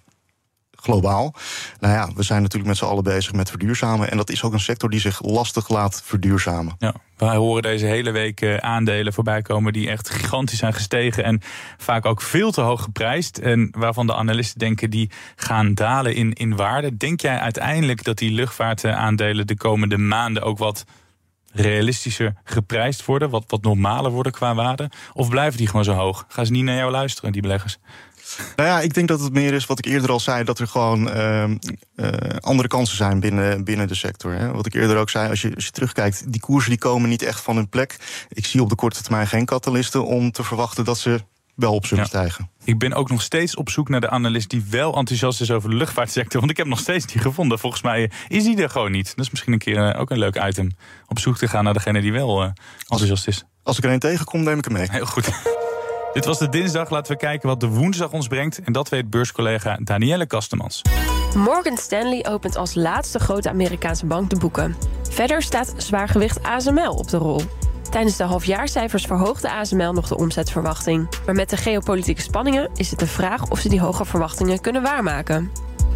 globaal. 0.81 1.33
Nou 1.79 1.93
ja, 1.93 2.09
we 2.15 2.23
zijn 2.23 2.41
natuurlijk 2.41 2.69
met 2.69 2.77
z'n 2.77 2.85
allen 2.85 3.03
bezig 3.03 3.33
met 3.33 3.49
verduurzamen. 3.49 4.11
En 4.11 4.17
dat 4.17 4.29
is 4.29 4.43
ook 4.43 4.53
een 4.53 4.59
sector 4.59 4.89
die 4.89 4.99
zich 4.99 5.23
lastig 5.23 5.69
laat 5.69 6.01
verduurzamen. 6.05 6.75
Ja, 6.79 6.93
wij 7.17 7.35
horen 7.35 7.61
deze 7.61 7.85
hele 7.85 8.11
week 8.11 8.41
uh, 8.41 8.57
aandelen 8.57 9.13
voorbij 9.13 9.41
komen 9.41 9.73
die 9.73 9.89
echt 9.89 10.09
gigantisch 10.09 10.57
zijn 10.57 10.73
gestegen. 10.73 11.23
En 11.23 11.41
vaak 11.77 12.05
ook 12.05 12.21
veel 12.21 12.51
te 12.51 12.61
hoog 12.61 12.83
geprijsd. 12.83 13.37
En 13.37 13.69
waarvan 13.77 14.07
de 14.07 14.15
analisten 14.15 14.59
denken 14.59 14.89
die 14.89 15.09
gaan 15.35 15.73
dalen 15.73 16.15
in, 16.15 16.33
in 16.33 16.55
waarde. 16.55 16.97
Denk 16.97 17.21
jij 17.21 17.39
uiteindelijk 17.39 18.03
dat 18.03 18.17
die 18.17 18.31
luchtvaartaandelen 18.31 19.47
de 19.47 19.57
komende 19.57 19.97
maanden 19.97 20.43
ook 20.43 20.57
wat 20.57 20.85
realistischer 21.53 22.33
geprijsd 22.43 23.05
worden, 23.05 23.29
wat, 23.29 23.43
wat 23.47 23.61
normaler 23.61 24.11
worden 24.11 24.31
qua 24.31 24.55
waarde? 24.55 24.89
Of 25.13 25.29
blijven 25.29 25.57
die 25.57 25.67
gewoon 25.67 25.83
zo 25.83 25.93
hoog? 25.93 26.25
Gaan 26.27 26.45
ze 26.45 26.51
niet 26.51 26.63
naar 26.63 26.75
jou 26.75 26.91
luisteren, 26.91 27.31
die 27.31 27.41
beleggers? 27.41 27.79
Nou 28.55 28.69
ja, 28.69 28.81
ik 28.81 28.93
denk 28.93 29.07
dat 29.07 29.19
het 29.19 29.33
meer 29.33 29.53
is 29.53 29.65
wat 29.65 29.77
ik 29.77 29.85
eerder 29.85 30.11
al 30.11 30.19
zei, 30.19 30.43
dat 30.43 30.59
er 30.59 30.67
gewoon 30.67 31.07
uh, 31.07 31.43
uh, 31.95 32.07
andere 32.39 32.67
kansen 32.67 32.97
zijn 32.97 33.19
binnen, 33.19 33.63
binnen 33.63 33.87
de 33.87 33.95
sector. 33.95 34.33
Hè. 34.33 34.51
Wat 34.51 34.65
ik 34.65 34.73
eerder 34.73 34.97
ook 34.97 35.09
zei, 35.09 35.29
als 35.29 35.41
je, 35.41 35.55
als 35.55 35.65
je 35.65 35.71
terugkijkt, 35.71 36.31
die 36.31 36.41
koersen 36.41 36.69
die 36.69 36.79
komen 36.79 37.09
niet 37.09 37.21
echt 37.21 37.41
van 37.41 37.55
hun 37.55 37.69
plek. 37.69 37.97
Ik 38.29 38.45
zie 38.45 38.61
op 38.61 38.69
de 38.69 38.75
korte 38.75 39.01
termijn 39.01 39.27
geen 39.27 39.45
katalisten 39.45 40.05
om 40.05 40.31
te 40.31 40.43
verwachten 40.43 40.85
dat 40.85 40.97
ze 40.97 41.23
wel 41.55 41.73
op 41.73 41.85
zullen 41.85 42.05
stijgen. 42.05 42.49
Ik 42.63 42.79
ben 42.79 42.93
ook 42.93 43.09
nog 43.09 43.21
steeds 43.21 43.55
op 43.55 43.69
zoek 43.69 43.89
naar 43.89 44.01
de 44.01 44.09
analist 44.09 44.49
die 44.49 44.65
wel 44.69 44.95
enthousiast 44.95 45.41
is 45.41 45.51
over 45.51 45.69
de 45.69 45.75
luchtvaartsector. 45.75 46.39
Want 46.39 46.51
ik 46.51 46.57
heb 46.57 46.67
nog 46.67 46.79
steeds 46.79 47.05
niet 47.13 47.23
gevonden. 47.23 47.59
Volgens 47.59 47.81
mij 47.81 48.11
is 48.27 48.43
die 48.43 48.61
er 48.61 48.69
gewoon 48.69 48.91
niet. 48.91 49.15
Dat 49.15 49.25
is 49.25 49.31
misschien 49.31 49.53
een 49.53 49.59
keer 49.59 49.95
ook 49.95 50.09
een 50.09 50.19
leuk 50.19 50.43
item. 50.43 50.71
Op 51.07 51.19
zoek 51.19 51.37
te 51.37 51.47
gaan 51.47 51.63
naar 51.63 51.73
degene 51.73 52.01
die 52.01 52.11
wel 52.11 52.53
enthousiast 52.79 53.27
is. 53.27 53.43
Als 53.63 53.77
ik 53.77 53.83
er 53.83 53.91
een 53.91 53.99
tegenkom, 53.99 54.43
neem 54.43 54.57
ik 54.57 54.63
hem 54.63 54.73
mee. 54.73 54.87
Heel 54.89 55.05
goed. 55.05 55.29
Dit 56.13 56.25
was 56.25 56.39
de 56.39 56.49
dinsdag. 56.49 56.89
Laten 56.89 57.11
we 57.11 57.17
kijken 57.17 57.47
wat 57.47 57.59
de 57.59 57.67
woensdag 57.67 58.11
ons 58.11 58.27
brengt. 58.27 58.61
En 58.63 58.73
dat 58.73 58.89
weet 58.89 59.09
beurscollega 59.09 59.77
Danielle 59.81 60.25
Kastemans. 60.25 60.81
Morgan 61.35 61.77
Stanley 61.77 62.25
opent 62.29 62.55
als 62.55 62.75
laatste 62.75 63.19
grote 63.19 63.49
Amerikaanse 63.49 64.05
bank 64.05 64.29
de 64.29 64.35
boeken. 64.35 64.75
Verder 65.09 65.41
staat 65.41 65.73
zwaargewicht 65.77 66.43
ASML 66.43 66.91
op 66.91 67.07
de 67.07 67.17
rol. 67.17 67.41
Tijdens 67.89 68.17
de 68.17 68.23
halfjaarcijfers 68.23 69.03
verhoogde 69.03 69.51
ASML 69.51 69.93
nog 69.93 70.07
de 70.07 70.17
omzetverwachting. 70.17 71.09
Maar 71.25 71.35
met 71.35 71.49
de 71.49 71.57
geopolitieke 71.57 72.21
spanningen 72.21 72.69
is 72.75 72.89
het 72.89 72.99
de 72.99 73.07
vraag 73.07 73.49
of 73.49 73.59
ze 73.59 73.69
die 73.69 73.81
hoge 73.81 74.05
verwachtingen 74.05 74.61
kunnen 74.61 74.81
waarmaken. 74.81 75.51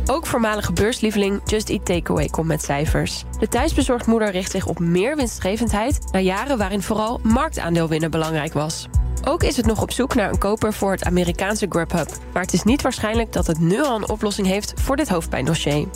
Ook 0.08 0.26
voormalige 0.26 0.74
beurslieveling 0.74 1.42
Just 1.46 1.70
Eat 1.70 1.86
Takeaway 1.86 2.28
komt 2.28 2.48
met 2.48 2.64
cijfers. 2.64 3.24
De 3.40 3.48
thuisbezorgdmoeder 3.48 4.32
richt 4.32 4.52
zich 4.52 4.66
op 4.66 4.80
meer 4.80 5.16
winstgevendheid... 5.16 6.00
na 6.12 6.20
jaren 6.20 6.58
waarin 6.58 6.82
vooral 6.82 7.20
marktaandeel 7.24 7.88
winnen 7.88 8.12
belangrijk 8.12 8.54
was. 8.54 8.88
Ook 9.28 9.44
is 9.44 9.58
het 9.58 9.66
nog 9.66 9.82
op 9.82 9.92
zoek 9.92 10.16
naar 10.16 10.30
een 10.30 10.38
koper 10.38 10.74
voor 10.74 10.92
het 10.92 11.04
Amerikaanse 11.04 11.66
Grubhub. 11.70 12.10
Maar 12.34 12.42
het 12.42 12.54
is 12.54 12.64
niet 12.64 12.82
waarschijnlijk 12.82 13.34
dat 13.34 13.48
het 13.48 13.60
nu 13.60 13.84
al 13.84 13.96
een 13.96 14.10
oplossing 14.10 14.48
heeft 14.48 14.74
voor 14.76 14.96
dit 14.96 15.10
hoofdpijndossier. 15.10 15.88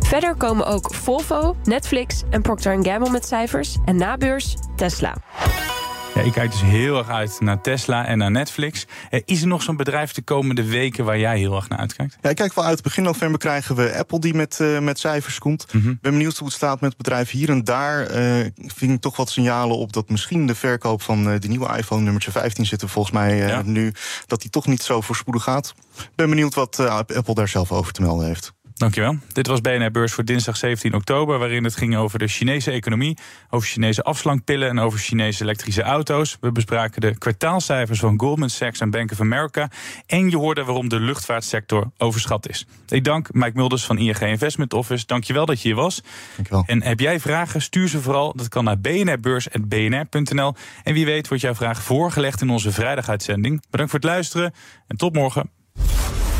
Verder 0.00 0.34
komen 0.34 0.66
ook 0.66 0.94
Volvo, 0.94 1.56
Netflix 1.64 2.22
en 2.30 2.42
Procter 2.42 2.84
Gamble 2.84 3.10
met 3.10 3.26
cijfers. 3.26 3.76
En 3.84 3.96
na 3.96 4.16
beurs 4.16 4.56
Tesla. 4.76 5.14
Ja, 6.16 6.22
ik 6.22 6.32
kijk 6.32 6.50
dus 6.50 6.62
heel 6.62 6.98
erg 6.98 7.08
uit 7.08 7.40
naar 7.40 7.60
Tesla 7.60 8.06
en 8.06 8.18
naar 8.18 8.30
Netflix. 8.30 8.86
Is 9.24 9.40
er 9.40 9.46
nog 9.46 9.62
zo'n 9.62 9.76
bedrijf 9.76 10.12
de 10.12 10.22
komende 10.22 10.64
weken 10.64 11.04
waar 11.04 11.18
jij 11.18 11.38
heel 11.38 11.56
erg 11.56 11.68
naar 11.68 11.78
uitkijkt? 11.78 12.16
Ja, 12.20 12.30
ik 12.30 12.36
kijk 12.36 12.54
wel 12.54 12.64
uit. 12.64 12.82
Begin 12.82 13.02
november 13.02 13.38
krijgen 13.38 13.76
we 13.76 13.96
Apple 13.98 14.20
die 14.20 14.34
met, 14.34 14.58
uh, 14.60 14.78
met 14.78 14.98
cijfers 14.98 15.38
komt. 15.38 15.66
Ik 15.72 15.82
ben 15.82 16.12
benieuwd 16.12 16.36
hoe 16.36 16.46
het 16.46 16.56
staat 16.56 16.80
met 16.80 16.88
het 16.88 16.98
bedrijf. 16.98 17.30
Hier 17.30 17.50
en 17.50 17.64
daar 17.64 18.16
uh, 18.16 18.46
vind 18.56 18.92
ik 18.92 19.00
toch 19.00 19.16
wat 19.16 19.30
signalen 19.30 19.76
op 19.76 19.92
dat 19.92 20.08
misschien 20.08 20.46
de 20.46 20.54
verkoop 20.54 21.02
van 21.02 21.32
uh, 21.32 21.40
de 21.40 21.48
nieuwe 21.48 21.76
iPhone 21.76 22.02
nummertje 22.02 22.30
15 22.30 22.66
zitten 22.66 22.88
volgens 22.88 23.14
mij 23.14 23.36
ja. 23.36 23.62
nu. 23.64 23.92
Dat 24.26 24.40
die 24.40 24.50
toch 24.50 24.66
niet 24.66 24.82
zo 24.82 25.00
voorspoedig 25.00 25.42
gaat. 25.42 25.74
Ik 25.96 26.14
ben 26.14 26.28
benieuwd 26.28 26.54
wat 26.54 26.80
Apple 26.80 27.34
daar 27.34 27.48
zelf 27.48 27.72
over 27.72 27.92
te 27.92 28.02
melden 28.02 28.26
heeft. 28.26 28.52
Dankjewel. 28.76 29.18
Dit 29.32 29.46
was 29.46 29.60
BNR 29.60 29.90
Beurs 29.90 30.12
voor 30.12 30.24
dinsdag 30.24 30.56
17 30.56 30.94
oktober, 30.94 31.38
waarin 31.38 31.64
het 31.64 31.76
ging 31.76 31.96
over 31.96 32.18
de 32.18 32.26
Chinese 32.28 32.70
economie, 32.70 33.16
over 33.50 33.68
Chinese 33.68 34.02
afslankpillen 34.02 34.68
en 34.68 34.78
over 34.78 34.98
Chinese 34.98 35.42
elektrische 35.42 35.82
auto's. 35.82 36.36
We 36.40 36.52
bespraken 36.52 37.00
de 37.00 37.18
kwartaalcijfers 37.18 37.98
van 37.98 38.20
Goldman 38.20 38.50
Sachs 38.50 38.80
en 38.80 38.90
Bank 38.90 39.12
of 39.12 39.20
America. 39.20 39.70
En 40.06 40.30
je 40.30 40.36
hoorde 40.36 40.64
waarom 40.64 40.88
de 40.88 41.00
luchtvaartsector 41.00 41.90
overschat 41.98 42.48
is. 42.48 42.66
Ik 42.88 43.04
dank 43.04 43.32
Mike 43.32 43.52
Mulders 43.54 43.84
van 43.84 43.98
ING 43.98 44.18
Investment 44.18 44.72
Office. 44.72 45.06
Dankjewel 45.06 45.46
dat 45.46 45.62
je 45.62 45.68
hier 45.68 45.76
was. 45.76 46.02
Dankjewel. 46.34 46.64
En 46.66 46.82
heb 46.82 47.00
jij 47.00 47.20
vragen, 47.20 47.62
stuur 47.62 47.88
ze 47.88 48.00
vooral. 48.00 48.32
Dat 48.34 48.48
kan 48.48 48.64
naar 48.64 48.78
bnrbeurs.bnr.nl. 48.78 50.54
En 50.82 50.94
wie 50.94 51.04
weet 51.04 51.28
wordt 51.28 51.42
jouw 51.42 51.54
vraag 51.54 51.82
voorgelegd 51.82 52.40
in 52.40 52.50
onze 52.50 52.72
vrijdaguitzending. 52.72 53.62
Bedankt 53.70 53.90
voor 53.90 54.00
het 54.00 54.08
luisteren 54.08 54.54
en 54.86 54.96
tot 54.96 55.14
morgen. 55.14 55.50